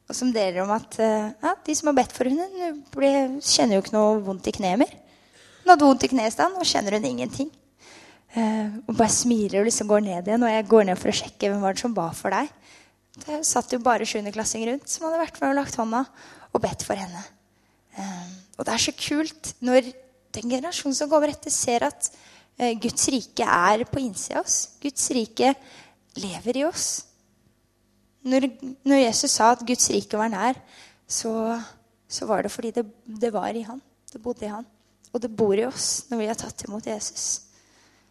og 0.06 0.14
som 0.14 0.32
deler 0.34 0.62
om 0.62 0.72
at 0.76 1.00
eh, 1.02 1.32
ja, 1.42 1.54
de 1.66 1.76
som 1.78 1.90
har 1.90 1.98
bedt 1.98 2.14
for 2.14 2.30
henne, 2.30 2.76
kjenner 3.42 3.78
jo 3.78 3.84
ikke 3.84 3.96
noe 3.96 4.20
vondt 4.26 4.50
i 4.52 4.54
kneet 4.54 4.82
mer. 4.82 4.92
Hun 5.64 5.72
hadde 5.74 5.88
vondt 5.88 6.06
i 6.06 6.12
kneet 6.12 6.42
og 6.46 6.68
kjenner 6.70 6.98
hun 6.98 7.08
ingenting. 7.10 7.50
Uh, 8.36 8.84
og 8.84 8.98
bare 9.00 9.14
smiler 9.16 9.62
og 9.62 9.70
liksom 9.70 9.88
går 9.88 10.02
ned 10.04 10.28
igjen. 10.28 10.44
Og 10.44 10.52
jeg 10.52 10.68
går 10.70 10.88
ned 10.90 11.00
for 11.00 11.10
å 11.10 11.16
sjekke 11.16 11.50
hvem 11.50 11.62
var 11.64 11.74
det 11.74 11.82
som 11.82 11.94
ba 11.96 12.10
for 12.14 12.36
deg. 12.36 12.50
Det 13.24 13.38
satt 13.48 13.72
jo 13.72 13.80
bare 13.82 14.06
sjuendeklassing 14.06 14.66
rundt 14.68 14.92
som 14.92 15.08
hadde 15.08 15.22
vært 15.22 15.40
med 15.40 15.54
og 15.54 15.58
lagt 15.62 15.78
hånda 15.80 16.02
og 16.52 16.62
bedt 16.62 16.84
for 16.86 17.00
henne. 17.00 17.24
Uh, 17.96 18.28
og 18.60 18.68
det 18.68 18.76
er 18.76 18.84
så 18.86 18.94
kult 19.00 19.54
når 19.64 19.88
den 20.36 20.52
generasjonen 20.52 21.00
som 21.00 21.10
går 21.10 21.24
over 21.24 21.34
etter, 21.34 21.54
ser 21.56 21.88
at 21.88 22.12
Guds 22.56 23.10
rike 23.12 23.44
er 23.44 23.84
på 23.90 24.00
innsida 24.00 24.40
av 24.40 24.46
oss. 24.46 24.78
Guds 24.80 25.10
rike 25.12 25.52
lever 26.22 26.62
i 26.62 26.64
oss. 26.68 26.88
Når, 28.26 28.48
når, 28.88 29.02
Jesus 29.04 29.36
sa 29.36 29.52
at 29.54 29.66
Guds 29.68 29.90
rike 29.94 30.18
var 30.18 30.32
nær, 30.32 30.58
så, 31.08 31.60
så 32.08 32.28
var 32.30 32.46
det 32.46 32.54
fordi 32.54 32.72
det, 32.74 32.86
det, 33.06 33.34
var 33.36 33.54
i 33.54 33.66
han. 33.68 33.82
Det 34.12 34.22
bodde 34.24 34.48
i 34.48 34.54
han. 34.54 34.66
Og 35.12 35.22
det 35.22 35.32
bor 35.36 35.54
i 35.54 35.68
oss 35.68 36.06
når 36.10 36.22
vi 36.22 36.30
har 36.32 36.40
tatt 36.40 36.64
imot 36.66 36.88
Jesus. 36.88 37.28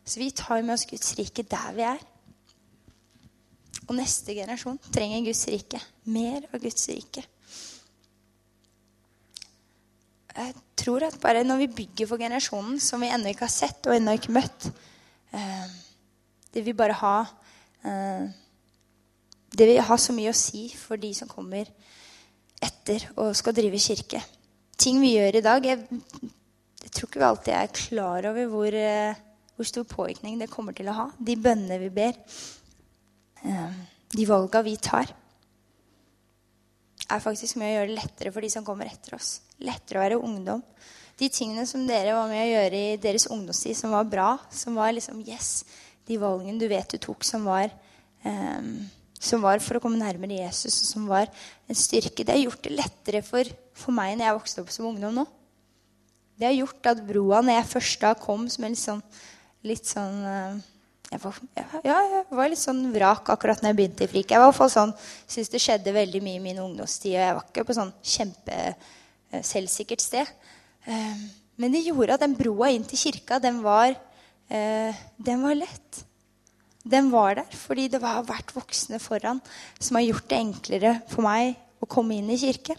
Så 0.04 0.20
vi 0.20 0.30
tar 0.36 0.62
med 0.62 0.76
oss 0.76 0.86
Guds 0.86 1.16
rike 1.18 1.46
der 1.48 1.72
vi 1.76 1.86
er. 1.88 2.04
Og 3.88 3.96
neste 3.96 4.36
generasjon 4.36 4.78
trenger 4.92 5.26
Guds 5.26 5.46
rike. 5.50 5.80
Mer 6.04 6.46
av 6.52 6.60
Guds 6.62 6.86
rike. 6.92 7.24
Tror 10.78 11.06
at 11.06 11.20
bare 11.22 11.44
når 11.46 11.64
vi 11.64 11.74
bygger 11.82 12.08
for 12.10 12.20
generasjonen 12.20 12.80
som 12.82 13.02
vi 13.04 13.10
ennå 13.14 13.30
ikke 13.30 13.46
har 13.46 13.54
sett 13.54 13.86
og 13.86 13.94
ennå 13.94 14.16
ikke 14.18 14.34
møtt 14.34 14.70
eh, 15.34 15.68
Det 16.54 16.64
vil 16.66 16.76
bare 16.78 16.96
ha 16.98 17.16
eh, 17.86 18.32
det 19.54 19.68
vil 19.70 19.82
ha 19.86 19.96
så 20.00 20.14
mye 20.14 20.32
å 20.32 20.36
si 20.36 20.66
for 20.74 20.98
de 21.00 21.12
som 21.14 21.30
kommer 21.30 21.68
etter 22.64 23.04
og 23.20 23.34
skal 23.36 23.54
drive 23.56 23.78
kirke. 23.82 24.20
Ting 24.80 24.98
vi 25.02 25.14
gjør 25.14 25.38
i 25.38 25.44
dag 25.44 25.66
Jeg, 25.68 25.84
jeg 26.82 26.90
tror 26.90 27.08
ikke 27.08 27.20
vi 27.20 27.28
alltid 27.28 27.54
er 27.54 27.74
klar 27.78 28.30
over 28.30 28.48
hvor, 28.50 28.78
eh, 28.78 29.20
hvor, 29.54 29.68
stor 29.68 29.86
påvirkning 29.88 30.40
det 30.40 30.50
kommer 30.50 30.74
til 30.76 30.90
å 30.90 30.96
ha. 30.96 31.08
De 31.18 31.36
bønnene 31.38 31.78
vi 31.84 31.90
ber, 31.94 32.18
eh, 33.44 33.76
de 34.14 34.26
valga 34.26 34.64
vi 34.66 34.74
tar, 34.82 35.14
er 37.10 37.22
faktisk 37.22 37.58
med 37.60 37.70
å 37.70 37.74
gjøre 37.74 37.90
det 37.90 37.98
lettere 37.98 38.32
for 38.34 38.44
de 38.44 38.50
som 38.52 38.66
kommer 38.66 38.88
etter 38.90 39.16
oss. 39.18 39.38
Lettere 39.64 40.00
å 40.00 40.04
være 40.04 40.20
ungdom. 40.20 40.62
De 41.20 41.28
tingene 41.30 41.66
som 41.70 41.84
dere 41.86 42.16
var 42.16 42.28
med 42.30 42.42
å 42.42 42.50
gjøre 42.50 42.82
i 42.90 42.98
deres 43.00 43.28
ungdomstid, 43.30 43.76
som 43.78 43.94
var 43.94 44.08
bra, 44.10 44.28
som 44.50 44.74
var 44.78 44.94
liksom 44.96 45.20
Yes, 45.26 45.62
de 46.08 46.18
valgene 46.20 46.58
du 46.58 46.66
vet 46.70 46.90
du 46.90 46.98
tok, 46.98 47.22
som 47.26 47.46
var 47.46 47.70
um, 48.24 48.74
som 49.24 49.44
var 49.44 49.62
for 49.64 49.78
å 49.78 49.82
komme 49.82 50.00
nærmere 50.00 50.42
Jesus, 50.42 50.82
og 50.82 50.90
som 50.90 51.06
var 51.08 51.30
en 51.70 51.78
styrke. 51.78 52.24
Det 52.24 52.34
har 52.34 52.42
gjort 52.42 52.66
det 52.66 52.74
lettere 52.76 53.22
for, 53.24 53.48
for 53.76 53.96
meg 53.96 54.18
når 54.18 54.28
jeg 54.28 54.38
vokste 54.40 54.64
opp 54.64 54.74
som 54.74 54.90
ungdom 54.90 55.16
nå. 55.16 55.24
Det 56.34 56.48
har 56.48 56.56
gjort 56.56 56.90
at 56.90 57.02
broa, 57.06 57.40
når 57.40 57.60
jeg 57.60 57.70
først 57.70 58.04
da 58.04 58.12
kom 58.18 58.48
som 58.50 58.66
en 58.66 58.74
litt 58.74 58.82
sånn, 58.82 59.02
litt 59.64 59.88
sånn 59.88 60.16
eh, 60.28 60.62
jeg 61.10 61.20
var, 61.22 61.36
ja, 61.84 61.98
jeg 62.10 62.24
var 62.34 62.48
litt 62.50 62.60
sånn 62.60 62.82
vrak 62.94 63.28
akkurat 63.34 63.60
når 63.62 63.70
jeg 63.70 63.78
begynte 63.78 64.06
i 64.06 64.10
FRIK. 64.10 64.32
Jeg 64.34 64.42
var 64.42 64.70
sånn, 64.72 64.94
syntes 65.26 65.52
det 65.52 65.60
skjedde 65.62 65.94
veldig 65.94 66.22
mye 66.24 66.40
i 66.40 66.42
min 66.42 66.62
ungdomstid. 66.64 67.12
Og 67.14 67.20
jeg 67.20 67.36
var 67.36 67.44
ikke 67.50 67.66
på 67.68 67.76
sånn 67.76 67.92
kjempe 68.14 68.56
eh, 68.64 70.00
sted. 70.02 70.32
Eh, 70.88 71.20
men 71.60 71.76
det 71.76 71.84
gjorde 71.86 72.16
at 72.16 72.24
den 72.24 72.34
broa 72.38 72.72
inn 72.74 72.88
til 72.88 72.98
kirka, 72.98 73.38
den 73.38 73.62
var, 73.62 73.94
den 74.50 75.44
var 75.44 75.54
lett 75.56 76.02
den 76.84 77.10
var 77.10 77.38
der 77.38 77.56
fordi 77.56 77.88
det 77.88 78.02
har 78.02 78.26
vært 78.28 78.52
voksne 78.54 79.00
foran 79.00 79.40
som 79.78 79.96
har 79.96 80.04
gjort 80.04 80.28
det 80.28 80.40
enklere 80.40 80.90
for 81.08 81.24
meg 81.24 81.56
å 81.80 81.88
komme 81.88 82.18
inn 82.18 82.28
i 82.32 82.40
kirke. 82.40 82.76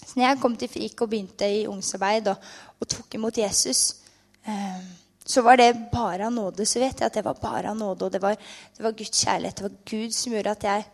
Så 0.00 0.16
når 0.16 0.24
jeg 0.24 0.40
kom 0.40 0.56
til 0.56 0.70
Frik 0.72 1.02
og 1.04 1.10
begynte 1.12 1.48
i 1.48 1.66
ungsarbeid 1.68 2.30
og, 2.32 2.48
og, 2.78 2.88
tok 2.88 3.18
imot 3.18 3.40
Jesus, 3.40 4.00
eh, 4.48 4.80
så 5.28 5.42
var 5.44 5.60
det 5.60 5.90
bare 5.92 6.26
av 6.26 6.32
nåde. 6.32 6.64
Så 6.66 6.80
vet 6.80 6.96
jeg 6.96 7.10
at 7.10 7.18
det 7.18 7.24
var 7.26 7.36
bare 7.40 7.68
av 7.68 7.76
nåde, 7.76 8.06
og 8.06 8.14
det 8.14 8.20
var, 8.22 8.38
det 8.76 8.84
var 8.84 8.96
Guds 8.96 9.20
kjærlighet. 9.26 9.58
Det 9.58 9.66
var 9.66 9.76
Gud 9.90 10.14
som 10.16 10.32
gjorde 10.32 10.54
at 10.56 10.64
jeg 10.64 10.86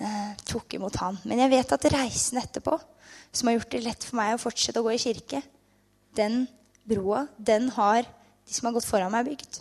eh, 0.00 0.30
tok 0.48 0.76
imot 0.78 0.96
Han. 1.02 1.18
Men 1.28 1.42
jeg 1.44 1.52
vet 1.52 1.74
at 1.76 1.88
reisen 1.92 2.40
etterpå, 2.40 2.78
som 3.34 3.50
har 3.50 3.58
gjort 3.58 3.74
det 3.74 3.82
lett 3.84 4.06
for 4.06 4.16
meg 4.16 4.36
å 4.36 4.40
fortsette 4.40 4.80
å 4.80 4.86
gå 4.86 4.94
i 4.94 5.02
kirke, 5.02 5.42
den 6.16 6.46
broa, 6.88 7.26
den 7.36 7.68
har 7.76 8.06
de 8.44 8.56
som 8.56 8.70
har 8.70 8.76
gått 8.76 8.88
foran 8.88 9.12
meg, 9.12 9.28
bygd. 9.28 9.60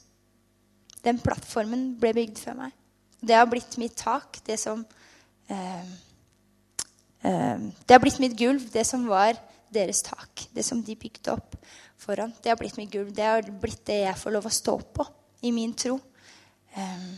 Den 1.04 1.20
plattformen 1.20 1.94
ble 2.00 2.14
bygd 2.16 2.40
før 2.40 2.62
meg. 2.64 2.80
Det 3.24 3.36
har 3.36 3.48
blitt 3.52 3.76
mitt 3.80 3.96
tak, 4.00 4.40
det 4.48 4.56
som 4.60 4.86
eh, 5.52 5.86
eh, 7.28 7.58
Det 7.60 7.96
har 7.96 8.04
blitt 8.04 8.24
mitt 8.24 8.40
gulv, 8.40 8.70
det 8.72 8.88
som 8.88 9.04
var 9.08 9.36
deres 9.74 10.04
tak. 10.06 10.48
Det 10.56 10.64
som 10.64 10.84
de 10.84 10.96
bygde 10.96 11.36
opp 11.36 11.58
foran. 12.04 12.34
Det 12.44 12.52
har 12.52 12.60
blitt 12.60 12.78
mitt 12.80 12.92
gulv. 12.92 13.14
Det 13.16 13.26
har 13.26 13.48
blitt 13.64 13.86
det 13.90 14.04
jeg 14.04 14.20
får 14.20 14.38
lov 14.38 14.50
å 14.50 14.54
stå 14.54 14.78
på 14.96 15.08
i 15.44 15.52
min 15.56 15.74
tro 15.76 15.98
um, 15.98 17.10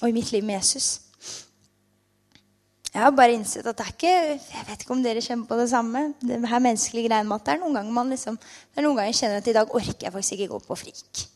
og 0.00 0.08
i 0.08 0.14
mitt 0.14 0.32
liv 0.34 0.46
med 0.46 0.58
Jesus. 0.58 1.08
Jeg 2.88 3.04
har 3.04 3.12
bare 3.12 3.34
innsett 3.36 3.66
at 3.68 3.76
det 3.78 3.84
er 3.84 3.92
ikke 3.92 4.12
Jeg 4.12 4.66
vet 4.66 4.82
ikke 4.82 4.94
om 4.94 5.02
dere 5.04 5.22
kjenner 5.22 5.48
på 5.48 5.56
det 5.60 5.68
samme. 5.70 6.04
Det 6.18 6.38
her 6.50 6.62
menneskelige 6.64 7.10
greiene 7.10 7.28
med 7.28 7.36
at 7.36 7.48
det 7.48 7.54
er 7.54 7.60
noen 7.60 7.76
ganger 7.76 7.94
man 7.94 8.14
liksom, 8.14 8.38
det 8.38 8.80
er 8.80 8.86
noen 8.86 8.96
ganger 8.96 9.12
jeg 9.12 9.18
kjenner 9.20 9.42
at 9.42 9.50
i 9.50 9.56
dag 9.58 9.74
orker 9.80 10.06
jeg 10.06 10.14
faktisk 10.14 10.38
ikke 10.38 10.54
gå 10.54 10.62
på 10.64 10.78
frik. 10.82 11.26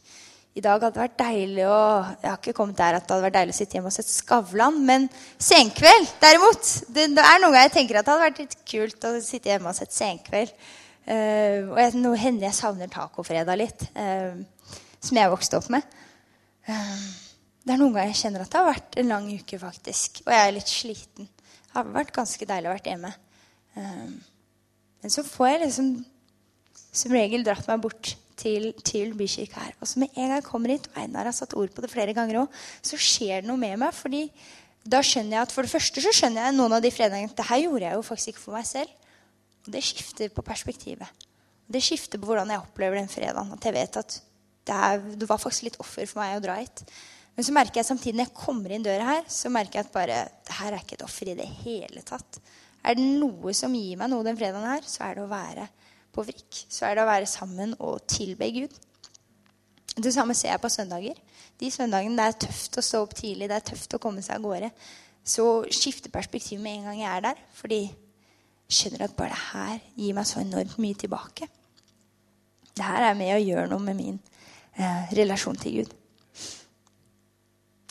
i 0.55 0.61
dag 0.61 0.83
hadde 0.83 0.93
det 0.97 1.01
vært 1.01 1.19
deilig 1.21 1.65
å 1.65 1.79
Jeg 2.23 2.29
har 2.29 2.41
ikke 2.41 2.57
kommet 2.57 2.77
der 2.77 2.97
at 2.97 3.07
det 3.07 3.15
hadde 3.15 3.27
vært 3.29 3.37
deilig 3.39 3.55
å 3.55 3.59
sitte 3.61 3.77
hjemme 3.77 3.93
og 3.93 3.97
sett 3.97 4.11
Skavlan, 4.11 4.81
men 4.85 5.09
senkveld, 5.39 6.11
derimot. 6.21 6.73
Det, 6.89 7.07
det 7.17 7.25
er 7.25 7.41
noen 7.41 7.53
ganger 7.53 7.69
jeg 7.69 7.77
tenker 7.79 8.01
at 8.01 8.09
det 8.09 8.15
hadde 8.15 8.27
vært 8.27 8.43
litt 8.43 8.59
kult 8.73 9.07
å 9.09 9.13
sitte 9.21 9.53
hjemme 9.53 9.73
og 9.73 9.79
sett 9.79 9.95
senkveld. 9.97 10.53
Uh, 11.03 11.73
og 11.73 11.79
jeg, 11.81 11.97
nå 11.99 12.13
hender 12.15 12.47
jeg 12.47 12.59
savner 12.59 12.91
tacofredag 12.91 13.59
litt, 13.59 13.85
uh, 13.99 14.39
som 15.03 15.19
jeg 15.19 15.33
vokste 15.33 15.59
opp 15.59 15.69
med. 15.75 15.99
Uh, 16.69 17.07
det 17.63 17.75
er 17.75 17.81
noen 17.81 17.95
ganger 17.95 18.13
jeg 18.13 18.21
kjenner 18.21 18.45
at 18.45 18.53
det 18.53 18.61
har 18.61 18.71
vært 18.71 18.99
en 19.03 19.11
lang 19.11 19.29
uke, 19.31 19.59
faktisk. 19.59 20.23
Og 20.27 20.33
jeg 20.35 20.47
er 20.47 20.57
litt 20.57 20.71
sliten. 20.71 21.29
Det 21.29 21.75
har 21.75 21.91
vært 21.91 22.15
ganske 22.15 22.49
deilig 22.49 22.71
å 22.71 22.75
være 22.75 22.91
hjemme. 22.93 23.13
men 25.03 25.13
så 25.15 25.23
får 25.25 25.49
jeg 25.49 25.61
liksom 25.63 25.93
som 26.93 27.15
regel 27.15 27.45
dratt 27.47 27.69
meg 27.71 27.81
bort 27.81 28.11
til, 28.37 28.73
til 28.85 29.15
bykirka 29.17 29.63
her. 29.63 29.77
Og 29.81 29.89
så 29.89 30.03
med 30.03 30.13
en 30.13 30.27
gang 30.27 30.35
jeg 30.37 30.47
kommer 30.49 30.75
hit, 30.75 30.89
og 30.91 30.99
Einar 31.01 31.31
har 31.31 31.37
satt 31.37 31.55
ord 31.57 31.73
på 31.73 31.85
det 31.85 31.91
flere 31.93 32.15
ganger 32.17 32.43
òg, 32.43 32.59
så 32.85 32.99
skjer 33.01 33.43
det 33.43 33.49
noe 33.49 33.61
med 33.61 33.79
meg. 33.81 33.95
fordi 33.97 34.27
da 34.83 34.99
skjønner 35.07 35.37
jeg 35.37 35.47
at 35.47 35.53
For 35.55 35.63
det 35.63 35.71
første 35.71 36.03
så 36.03 36.11
skjønner 36.11 36.49
jeg 36.49 36.57
noen 36.57 36.73
av 36.75 36.83
de 36.83 36.91
fredagene 36.91 37.37
det 37.39 37.47
her 37.47 37.61
gjorde 37.63 37.87
jeg 37.87 37.95
jo 37.95 38.03
faktisk 38.03 38.33
ikke 38.33 38.45
for 38.45 38.59
meg 38.59 38.67
selv. 38.67 38.91
Og 39.67 39.73
det 39.75 39.85
skifter 39.87 40.33
på 40.35 40.45
perspektivet. 40.47 41.27
Det 41.73 41.83
skifter 41.83 42.21
på 42.21 42.29
hvordan 42.29 42.51
jeg 42.53 42.63
opplever 42.63 42.99
den 42.99 43.11
fredagen. 43.11 43.55
At 43.55 43.67
jeg 43.67 43.77
vet 43.77 43.99
at 44.01 44.17
det, 44.67 44.77
er, 44.77 45.03
det 45.19 45.29
var 45.29 45.41
faktisk 45.43 45.69
litt 45.69 45.81
offer 45.83 46.07
for 46.11 46.23
meg 46.23 46.39
å 46.39 46.45
dra 46.45 46.59
hit. 46.61 46.85
Men 47.37 47.47
så 47.47 47.55
merker 47.57 47.81
jeg 47.81 47.89
samtidig 47.89 48.19
når 48.19 48.29
jeg 48.29 48.41
kommer 48.43 48.75
inn 48.75 48.85
døra 48.85 49.07
her, 49.09 49.23
så 49.31 49.51
merker 49.53 49.81
jeg 49.81 49.89
at 49.89 49.95
bare, 49.95 50.19
det 50.45 50.57
her 50.59 50.75
er 50.75 50.83
ikke 50.83 50.99
et 50.99 51.07
offer 51.07 51.33
i 51.33 51.39
det 51.39 51.49
hele 51.63 52.03
tatt. 52.07 52.41
Er 52.85 52.99
det 52.99 53.07
noe 53.07 53.55
som 53.57 53.73
gir 53.77 53.97
meg 54.01 54.11
noe 54.13 54.27
den 54.27 54.37
fredagen 54.37 54.69
her, 54.69 54.85
så 54.85 55.07
er 55.07 55.17
det 55.17 55.25
å 55.25 55.31
være 55.31 55.69
på 56.13 56.25
vrikk, 56.29 56.65
så 56.69 56.89
er 56.89 56.99
det 56.99 57.05
å 57.05 57.09
være 57.09 57.31
sammen 57.31 57.77
og 57.81 58.03
tilbe 58.11 58.51
Gud. 58.53 58.75
Det 59.97 60.13
samme 60.13 60.37
ser 60.37 60.53
jeg 60.53 60.61
på 60.61 60.71
søndager. 60.73 61.17
De 61.61 61.71
søndagene 61.73 62.19
det 62.19 62.27
er 62.27 62.39
tøft 62.47 62.77
å 62.81 62.85
stå 62.85 63.01
opp 63.07 63.17
tidlig, 63.17 63.49
det 63.49 63.59
er 63.59 63.67
tøft 63.73 63.97
å 63.97 64.01
komme 64.03 64.25
seg 64.25 64.37
av 64.37 64.45
gårde. 64.45 64.71
Så 65.25 65.47
skifter 65.73 66.13
perspektivet 66.13 66.63
med 66.65 66.81
en 66.81 66.91
gang 66.91 67.01
jeg 67.01 67.11
er 67.13 67.27
der. 67.29 67.43
Fordi 67.55 67.81
skjønner 68.75 69.07
at 69.07 69.17
bare 69.17 69.33
det 69.33 69.43
her 69.53 69.81
gir 69.99 70.17
meg 70.17 70.29
så 70.29 70.43
enormt 70.43 70.79
mye 70.83 70.99
tilbake. 70.99 71.49
Det 72.73 72.85
her 72.87 73.09
er 73.11 73.19
med 73.19 73.35
å 73.35 73.43
gjøre 73.43 73.69
noe 73.71 73.85
med 73.85 73.99
min 73.99 74.19
eh, 74.77 75.13
relasjon 75.19 75.59
til 75.61 75.81
Gud. 75.81 75.97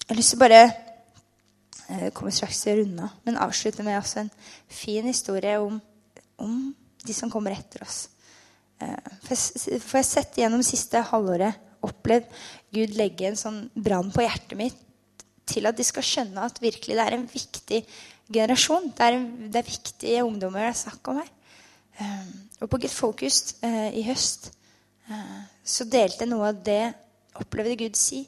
Jeg 0.01 0.09
har 0.09 0.19
lyst 0.19 0.33
til 0.33 0.39
å 0.39 0.43
bare 0.43 0.61
eh, 0.65 2.07
komme 2.17 2.33
straks 2.33 2.63
til 2.63 2.73
å 2.73 2.81
runde 2.81 3.07
av, 3.07 3.19
men 3.27 3.41
avslutte 3.45 3.85
med 3.85 3.99
også 3.99 4.23
en 4.23 4.31
fin 4.67 5.05
historie 5.07 5.59
om, 5.61 5.77
om 6.41 6.55
de 7.05 7.15
som 7.15 7.31
kommer 7.31 7.55
etter 7.55 7.85
oss. 7.85 8.07
Eh, 8.81 9.11
for 9.29 9.37
jeg 9.37 9.81
har 9.93 10.07
sett 10.07 10.39
gjennom 10.41 10.65
siste 10.65 11.03
halvåret 11.11 11.69
opplevd 11.85 12.27
Gud 12.73 12.95
legge 12.97 13.29
en 13.29 13.39
sånn 13.39 13.61
brann 13.73 14.11
på 14.13 14.25
hjertet 14.25 14.57
mitt 14.57 14.87
til 15.51 15.67
at 15.67 15.77
de 15.77 15.85
skal 15.85 16.05
skjønne 16.05 16.45
at 16.45 16.61
virkelig 16.63 16.97
det 16.97 17.05
er 17.05 17.17
en 17.17 17.27
viktig 17.29 17.79
generasjon. 18.33 18.89
Det 18.97 19.07
er, 19.07 19.19
det 19.51 19.61
er 19.61 19.69
viktige 19.69 20.23
ungdommer 20.25 20.65
det 20.65 20.71
er 20.71 20.79
snakk 20.81 21.11
om 21.11 21.21
her. 21.21 21.29
Eh, 21.99 22.31
og 22.61 22.69
på 22.71 22.79
Get 22.81 22.93
Focused 22.93 23.55
uh, 23.65 23.89
i 23.97 24.03
høst 24.05 24.51
uh, 25.09 25.39
så 25.65 25.85
delte 25.89 26.23
jeg 26.23 26.29
noe 26.29 26.51
av 26.51 26.59
det 26.63 26.93
opplevde 27.41 27.79
Gud 27.79 27.97
si. 27.99 28.23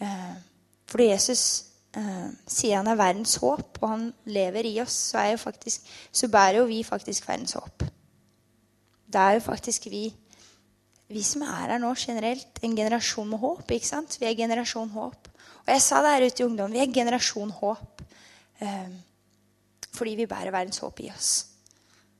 Uh, 0.00 0.34
fordi 0.90 1.10
Jesus 1.10 1.46
sier 2.50 2.80
han 2.80 2.88
er 2.90 2.96
verdens 2.98 3.36
håp, 3.38 3.76
og 3.78 3.84
han 3.86 4.08
lever 4.26 4.66
i 4.66 4.72
oss, 4.82 4.96
så, 5.12 5.20
faktisk, 5.38 5.84
så 6.10 6.26
bærer 6.26 6.58
jo 6.58 6.64
vi 6.66 6.80
faktisk 6.82 7.28
verdens 7.28 7.54
håp 7.54 7.84
det 9.14 9.22
er 9.22 9.38
jo 9.38 9.44
faktisk 9.46 9.86
vi, 9.92 10.08
vi 11.12 11.22
som 11.22 11.44
er 11.46 11.70
her 11.70 11.78
nå 11.82 11.92
generelt, 11.98 12.58
en 12.62 12.76
generasjon 12.76 13.30
med 13.30 13.38
håp. 13.38 13.70
ikke 13.70 13.86
sant? 13.86 14.16
Vi 14.20 14.26
er 14.26 14.38
generasjon 14.38 14.90
håp. 14.94 15.28
Og 15.64 15.72
jeg 15.72 15.82
sa 15.82 16.02
det 16.02 16.14
her 16.14 16.26
ute 16.26 16.42
i 16.42 16.46
ungdom. 16.46 16.72
Vi 16.72 16.82
er 16.82 16.94
generasjon 16.94 17.52
håp. 17.60 18.02
Fordi 19.94 20.14
vi 20.18 20.28
bærer 20.30 20.54
verdens 20.54 20.82
håp 20.82 21.00
i 21.04 21.10
oss. 21.14 21.32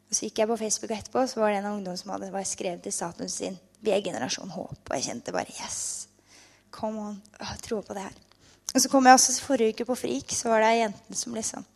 Og 0.08 0.16
så 0.16 0.28
gikk 0.28 0.42
jeg 0.42 0.50
på 0.50 0.58
Facebook 0.60 0.94
etterpå, 0.94 1.26
så 1.26 1.40
var 1.40 1.50
det 1.50 1.60
en 1.60 1.70
av 1.70 1.76
ungdom 1.78 1.96
som 1.98 2.14
hadde 2.14 2.44
skrevet 2.46 2.86
i 2.86 2.94
statuen 2.94 3.30
sin 3.30 3.58
Vi 3.84 3.92
er 3.92 4.04
generasjon 4.04 4.52
håp. 4.54 4.78
Og 4.78 4.96
jeg 4.96 5.08
kjente 5.08 5.34
bare 5.34 5.52
Yes! 5.60 6.08
Come 6.74 7.00
on. 7.00 7.22
Jeg 7.38 7.60
tror 7.66 7.82
på 7.86 7.94
det 7.94 8.06
her. 8.06 8.16
Og 8.74 8.80
så 8.82 8.90
kom 8.90 9.06
jeg 9.06 9.14
også 9.14 9.42
forrige 9.44 9.74
uke 9.74 9.86
på 9.86 9.94
Frik, 9.94 10.32
så 10.34 10.50
var 10.50 10.64
det 10.64 10.72
ei 10.72 10.80
jente 10.80 11.18
som 11.18 11.34
liksom 11.36 11.66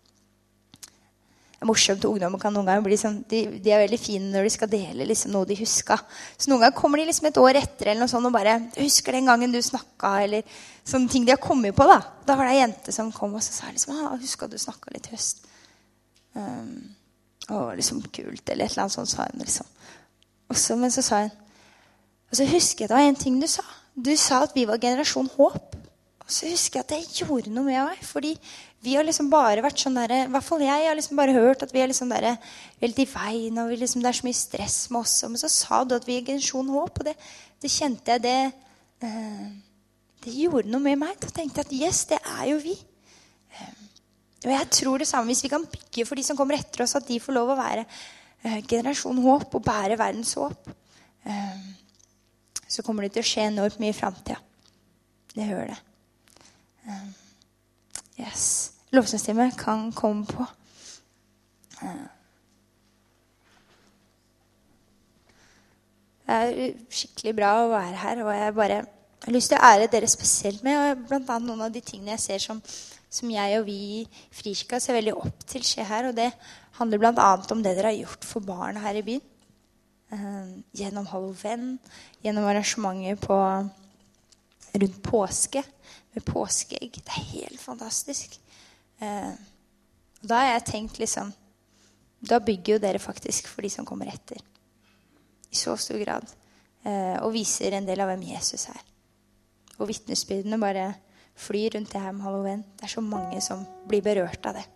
det 1.59 1.65
er 1.67 1.71
morsomt. 1.73 2.05
Ungdommer 2.07 2.39
kan 2.39 2.53
noen 2.55 2.69
ganger 2.69 2.85
bli 2.87 2.97
sånn, 3.01 3.17
de, 3.27 3.39
de, 3.59 3.71
er 3.75 3.81
veldig 3.83 3.99
fine 3.99 4.29
når 4.31 4.45
de 4.47 4.51
skal 4.55 4.69
dele 4.71 5.07
liksom, 5.11 5.33
noe 5.35 5.47
de 5.49 5.57
huska. 5.59 5.97
Så 6.39 6.53
noen 6.53 6.63
ganger 6.63 6.77
kommer 6.79 7.03
de 7.03 7.07
liksom 7.09 7.27
et 7.27 7.41
år 7.43 7.59
etter 7.59 7.91
eller 7.91 8.05
noe 8.05 8.13
sånt, 8.13 8.29
og 8.31 8.37
bare 8.37 8.53
'Husker 8.77 9.19
den 9.19 9.27
gangen 9.27 9.51
du 9.51 9.59
snakka?' 9.59 10.13
Eller 10.23 10.47
sånne 10.87 11.11
ting 11.11 11.27
de 11.27 11.35
har 11.35 11.43
kommet 11.43 11.75
på. 11.75 11.83
Da 11.83 11.99
Da 12.27 12.37
var 12.39 12.47
det 12.47 12.55
ei 12.55 12.61
jente 12.63 12.95
som 12.95 13.11
kom 13.11 13.35
og 13.35 13.43
så 13.43 13.51
sa 13.51 13.73
liksom, 13.73 13.91
ah, 13.91 14.15
'Huska 14.15 14.47
du 14.47 14.55
snakka 14.55 14.95
litt 14.95 15.11
i 15.11 15.17
høst?' 15.17 15.48
Um, 16.35 16.95
og 17.49 17.77
liksom 17.79 18.03
kult, 18.13 18.45
eller 18.51 18.67
et 18.67 18.75
eller 18.75 18.85
annet 18.85 18.97
sånt, 18.97 19.11
sa 19.11 19.27
hun. 19.29 19.41
liksom. 19.41 19.67
Også, 20.53 20.77
men 20.77 20.93
så 20.93 21.03
sa 21.05 21.23
hun 21.27 21.35
Og 22.31 22.37
så 22.37 22.45
husker 22.49 22.85
jeg 22.85 22.89
det 22.91 22.97
var 22.97 23.09
en 23.09 23.17
ting 23.17 23.41
du 23.41 23.47
sa. 23.49 23.65
Du 23.97 24.13
sa 24.17 24.43
at 24.45 24.55
vi 24.55 24.67
var 24.69 24.81
generasjon 24.81 25.31
håp. 25.37 25.77
Og 26.21 26.33
så 26.33 26.51
husker 26.51 26.79
jeg 26.79 26.85
at 26.85 26.91
det 26.93 27.23
gjorde 27.23 27.51
noe 27.51 27.65
med 27.65 27.81
meg. 27.89 28.03
fordi 28.05 28.35
vi 28.85 28.95
har 28.95 29.03
liksom 29.03 29.31
bare 29.33 29.63
vært 29.65 29.81
sånn 29.81 29.97
der, 29.99 30.13
I 30.13 30.31
hvert 30.31 30.45
fall 30.47 30.61
jeg 30.63 30.85
har 30.87 30.95
liksom 30.95 31.19
bare 31.19 31.35
hørt 31.35 31.65
at 31.65 31.73
vi 31.75 31.81
er 31.83 31.89
liksom 31.91 32.13
der, 32.13 32.37
veldig 32.79 33.07
i 33.07 33.11
veien, 33.11 33.59
og 33.59 33.73
liksom, 33.75 34.05
det 34.05 34.11
er 34.13 34.19
så 34.21 34.27
mye 34.29 34.39
stress 34.39 34.77
med 34.93 35.01
oss. 35.01 35.17
Men 35.27 35.41
så 35.41 35.51
sa 35.51 35.81
du 35.83 35.97
at 35.97 36.07
vi 36.07 36.19
er 36.19 36.29
generasjon 36.29 36.71
håp, 36.77 37.01
og 37.01 37.09
det, 37.09 37.17
det 37.59 37.73
kjente 37.75 38.15
jeg 38.15 38.23
det 38.23 38.37
eh, 39.09 39.49
Det 40.23 40.35
gjorde 40.35 40.71
noe 40.71 40.85
med 40.85 41.01
meg. 41.01 41.17
Da 41.19 41.33
tenkte 41.33 41.65
jeg 41.65 41.67
at 41.67 41.75
yes, 41.89 42.05
det 42.13 42.21
er 42.21 42.45
jo 42.53 42.61
vi. 42.63 42.77
Eh, 44.45 44.49
og 44.49 44.53
jeg 44.55 44.71
tror 44.81 45.03
det 45.03 45.09
samme 45.11 45.33
hvis 45.33 45.45
vi 45.45 45.53
kan 45.53 45.67
bygge 45.67 46.07
for 46.07 46.19
de 46.19 46.27
som 46.27 46.39
kommer 46.39 46.59
etter 46.59 46.85
oss, 46.85 46.97
at 46.99 47.09
de 47.09 47.21
får 47.21 47.37
lov 47.37 47.55
å 47.55 47.59
være 47.59 47.85
eh, 47.85 48.61
generasjon 48.63 49.23
håp 49.25 49.55
og 49.59 49.65
bære 49.67 49.99
verdens 49.99 50.35
håp. 50.39 50.71
Eh, 51.27 51.63
så 52.69 52.85
kommer 52.85 53.07
det 53.07 53.17
til 53.17 53.25
å 53.25 53.31
skje 53.31 53.49
enormt 53.49 53.81
mye 53.83 53.95
i 53.95 53.97
framtida. 53.97 54.39
Det 55.35 55.49
hører 55.49 55.73
det. 55.73 55.81
Eh, 56.89 57.09
Yes. 58.19 58.73
Lovsangstimen 58.91 59.53
kan 59.53 59.93
komme 59.93 60.27
på. 60.27 60.47
Det 66.27 66.37
er 66.37 66.73
skikkelig 66.91 67.35
bra 67.37 67.53
å 67.63 67.69
være 67.71 68.01
her, 68.03 68.23
og 68.25 68.33
jeg 68.35 68.55
bare 68.57 68.81
har 69.25 69.33
lyst 69.33 69.53
til 69.53 69.61
å 69.61 69.69
ære 69.69 69.87
dere 69.93 70.11
spesielt 70.11 70.65
med. 70.67 71.07
Annet 71.13 71.47
noen 71.47 71.63
av 71.69 71.73
de 71.73 71.81
tingene 71.85 72.17
jeg 72.17 72.25
ser 72.25 72.43
som, 72.43 72.63
som 73.09 73.31
jeg 73.33 73.59
og 73.61 73.67
vi 73.69 73.79
i 73.99 74.05
Frikirka 74.35 74.81
ser 74.83 74.99
veldig 74.99 75.17
opp 75.17 75.47
til 75.49 75.65
skje 75.65 75.87
her. 75.89 76.11
Og 76.11 76.17
det 76.17 76.29
handler 76.79 77.03
bl.a. 77.03 77.31
om 77.55 77.65
det 77.65 77.75
dere 77.77 77.93
har 77.93 78.01
gjort 78.03 78.29
for 78.29 78.45
barn 78.45 78.81
her 78.83 79.01
i 79.01 79.05
byen. 79.07 79.25
Uh, 80.09 80.61
gjennom 80.73 81.05
Halloween, 81.11 81.75
gjennom 82.25 82.47
arrangementer 82.49 83.19
på, 83.21 83.37
rundt 84.79 85.03
påske 85.05 85.65
med 86.15 86.25
påskeegg. 86.25 87.01
Det 87.01 87.15
er 87.15 87.33
helt 87.33 87.61
fantastisk. 87.61 88.39
Eh, 89.01 89.33
da 90.21 90.41
har 90.41 90.49
jeg 90.57 90.65
tenkt 90.73 90.97
liksom 90.99 91.31
Da 92.19 92.41
bygger 92.43 92.73
jo 92.73 92.79
dere 92.83 92.99
faktisk 92.99 93.47
for 93.47 93.63
de 93.63 93.71
som 93.71 93.87
kommer 93.87 94.09
etter. 94.11 94.41
I 95.51 95.57
så 95.57 95.77
stor 95.79 96.01
grad. 96.03 96.27
Eh, 96.83 97.15
og 97.23 97.31
viser 97.37 97.77
en 97.77 97.87
del 97.87 98.01
av 98.03 98.11
hvem 98.11 98.25
Jesus 98.33 98.67
er. 98.73 98.81
Og 99.79 99.87
vitnesbyrdene 99.87 100.59
bare 100.59 100.89
flyr 101.39 101.77
rundt 101.77 101.93
det 101.95 102.03
her 102.03 102.13
med 102.13 102.27
halloween. 102.27 102.65
Det 102.77 102.89
er 102.89 102.95
så 102.97 103.05
mange 103.05 103.41
som 103.45 103.65
blir 103.89 104.03
berørt 104.05 104.47
av 104.47 104.59
det. 104.59 104.67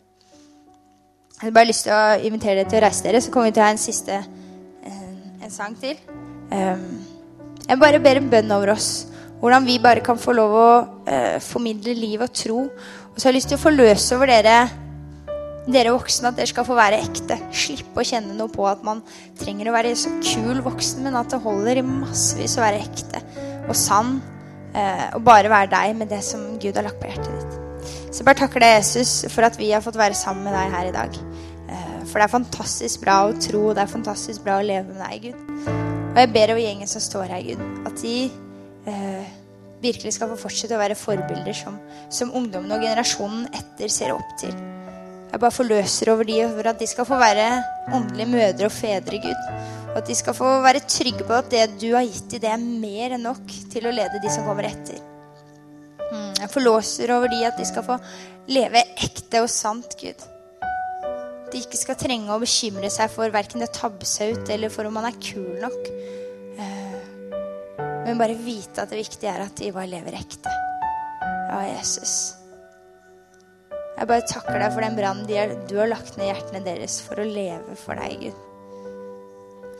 Jeg 1.42 1.48
har 1.48 1.54
bare 1.56 1.70
lyst 1.70 1.88
til 1.88 1.94
å 1.96 2.18
invitere 2.22 2.60
dere 2.60 2.70
til 2.70 2.78
å 2.78 2.84
reise 2.84 3.06
dere, 3.06 3.20
så 3.20 3.32
kommer 3.34 3.50
vi 3.50 3.56
til 3.56 3.64
å 3.64 3.66
ha 3.66 3.74
en 3.74 3.80
siste 3.82 4.18
en, 4.86 5.16
en 5.42 5.50
sang 5.50 5.74
til. 5.80 5.98
Um, 6.52 7.02
jeg 7.66 7.80
bare 7.80 8.02
ber 8.02 8.20
en 8.20 8.30
bønn 8.30 8.54
over 8.54 8.76
oss. 8.76 8.90
Hvordan 9.42 9.66
vi 9.66 9.80
bare 9.82 10.04
kan 10.06 10.20
få 10.22 10.36
lov 10.36 10.52
å 10.54 10.68
eh, 11.10 11.40
formidle 11.42 11.96
liv 11.98 12.20
og 12.22 12.30
tro. 12.36 12.60
Og 12.62 13.16
så 13.16 13.26
har 13.26 13.32
jeg 13.32 13.40
lyst 13.40 13.50
til 13.50 13.58
å 13.58 13.62
forløse 13.64 14.14
over 14.14 14.30
dere, 14.30 14.56
dere 15.66 15.94
voksne 15.94 16.30
at 16.30 16.38
dere 16.38 16.50
skal 16.50 16.66
få 16.68 16.76
være 16.78 17.00
ekte. 17.02 17.40
Slippe 17.50 18.04
å 18.04 18.06
kjenne 18.06 18.36
noe 18.38 18.52
på 18.52 18.68
at 18.70 18.84
man 18.86 19.02
trenger 19.40 19.70
å 19.70 19.74
være 19.74 19.96
så 19.98 20.14
kul 20.22 20.62
voksen, 20.62 21.02
men 21.06 21.18
at 21.18 21.34
det 21.34 21.42
holder 21.42 21.82
i 21.82 21.86
massevis 21.86 22.54
å 22.58 22.62
være 22.62 22.84
ekte 22.84 23.24
og 23.66 23.74
sann. 23.78 24.20
Eh, 24.72 25.08
og 25.16 25.24
bare 25.26 25.50
være 25.52 25.68
deg 25.72 25.96
med 25.98 26.08
det 26.12 26.22
som 26.24 26.54
Gud 26.60 26.78
har 26.78 26.86
lagt 26.86 27.00
på 27.00 27.10
hjertet 27.10 27.32
ditt. 27.36 27.58
Så 28.12 28.24
bare 28.24 28.40
takker 28.40 28.62
deg, 28.62 28.78
Jesus, 28.78 29.26
for 29.32 29.44
at 29.44 29.58
vi 29.60 29.70
har 29.72 29.84
fått 29.84 29.98
være 30.00 30.16
sammen 30.16 30.46
med 30.48 30.56
deg 30.56 30.72
her 30.72 30.88
i 30.88 30.94
dag. 30.94 31.18
Eh, 31.68 31.98
for 32.06 32.16
det 32.16 32.26
er 32.26 32.32
fantastisk 32.32 33.04
bra 33.04 33.18
å 33.26 33.36
tro, 33.36 33.66
det 33.76 33.84
er 33.84 33.92
fantastisk 33.92 34.44
bra 34.46 34.60
å 34.60 34.66
leve 34.66 34.94
med 34.94 35.02
deg, 35.04 35.28
Gud. 35.28 35.68
Og 36.12 36.20
jeg 36.20 36.32
ber 36.32 36.54
over 36.54 36.64
gjengen 36.64 36.90
som 36.90 37.04
står 37.04 37.36
her, 37.36 37.44
Gud, 37.52 37.86
at 37.88 38.00
de 38.00 38.16
eh, 38.88 39.30
virkelig 39.82 40.16
skal 40.16 40.32
få 40.32 40.40
fortsette 40.46 40.76
å 40.76 40.80
være 40.82 40.98
forbilder 40.98 41.56
som, 41.56 41.76
som 42.12 42.32
ungdommen 42.36 42.72
og 42.72 42.84
generasjonen 42.84 43.48
etter 43.52 43.92
ser 43.92 44.14
opp 44.16 44.36
til. 44.40 44.54
Jeg 45.32 45.40
bare 45.40 45.54
forløser 45.56 46.12
over 46.12 46.28
de 46.28 46.42
for 46.44 46.68
at 46.68 46.80
de 46.80 46.86
skal 46.88 47.08
få 47.08 47.16
være 47.20 47.46
åndelige 47.96 48.28
mødre 48.28 48.68
og 48.68 48.74
fedre, 48.76 49.20
Gud. 49.20 49.46
Og 49.92 49.98
at 50.00 50.08
de 50.08 50.14
skal 50.16 50.36
få 50.36 50.48
være 50.64 50.80
trygge 50.88 51.24
på 51.28 51.36
at 51.36 51.50
det 51.52 51.64
du 51.76 51.90
har 51.92 52.06
gitt 52.06 52.30
dem, 52.32 52.40
det 52.40 52.48
er 52.48 52.62
mer 52.64 53.14
enn 53.18 53.26
nok 53.28 53.56
til 53.72 53.84
å 53.88 53.92
lede 53.92 54.22
de 54.22 54.30
som 54.32 54.46
kommer 54.48 54.64
etter. 54.70 55.00
Mm, 56.08 56.30
jeg 56.40 56.52
forlåser 56.52 57.12
over 57.12 57.28
de 57.28 57.42
at 57.44 57.58
de 57.60 57.66
skal 57.68 57.84
få 57.84 57.98
leve 58.48 58.80
ekte 58.96 59.42
og 59.44 59.50
sant, 59.52 59.92
Gud. 60.00 60.24
De 61.52 61.60
ikke 61.60 61.76
skal 61.76 61.98
trenge 62.00 62.32
å 62.32 62.40
bekymre 62.40 62.88
seg 62.92 63.12
for 63.12 63.32
verken 63.34 63.64
å 63.64 63.68
tabbe 63.68 64.08
seg 64.08 64.38
ut 64.38 64.52
eller 64.54 64.72
for 64.72 64.88
om 64.88 64.96
man 64.96 65.10
er 65.10 65.18
kul 65.20 65.58
nok. 65.60 65.90
Eh, 66.56 67.02
men 68.06 68.20
bare 68.20 68.38
vite 68.40 68.86
at 68.86 68.94
det 68.94 69.02
viktige 69.02 69.34
er 69.34 69.44
at 69.44 69.60
de 69.60 69.74
bare 69.76 69.90
lever 69.92 70.16
ekte. 70.16 70.54
Ja, 71.50 71.58
Jesus. 71.68 72.14
Jeg 73.98 74.08
bare 74.08 74.24
takker 74.24 74.56
deg 74.56 74.72
for 74.72 74.80
den 74.86 74.96
brannen 74.96 75.28
du 75.68 75.76
har 75.76 75.92
lagt 75.92 76.16
ned 76.16 76.30
i 76.30 76.32
hjertene 76.32 76.64
deres 76.64 76.96
for 77.04 77.20
å 77.20 77.28
leve 77.28 77.76
for 77.76 78.00
deg, 78.00 78.16
Gud 78.24 78.40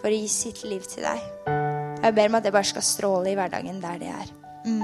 for 0.03 0.11
å 0.11 0.19
gi 0.19 0.29
sitt 0.31 0.65
liv 0.67 0.85
til 0.91 1.07
deg. 1.07 1.51
Jeg 2.03 2.15
ber 2.17 2.31
om 2.31 2.39
at 2.39 2.47
det 2.47 2.53
bare 2.55 2.67
skal 2.67 2.83
stråle 2.83 3.31
i 3.31 3.37
hverdagen 3.39 3.79
der 3.83 4.01
det 4.03 4.11
er. 4.11 4.33
Mm. 4.67 4.83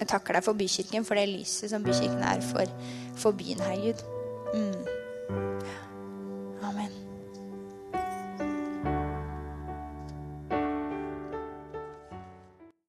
Jeg 0.00 0.08
takker 0.08 0.38
deg 0.38 0.46
for 0.46 0.56
Bykirken, 0.56 1.04
for 1.04 1.20
det 1.20 1.28
lyset 1.28 1.72
som 1.72 1.84
Bykirken 1.84 2.24
er 2.24 2.40
for, 2.44 2.72
for 3.20 3.36
byen 3.36 3.60
her, 3.60 3.76
Gud. 3.84 4.04
Mm. 4.54 4.80
Amen. 6.70 6.99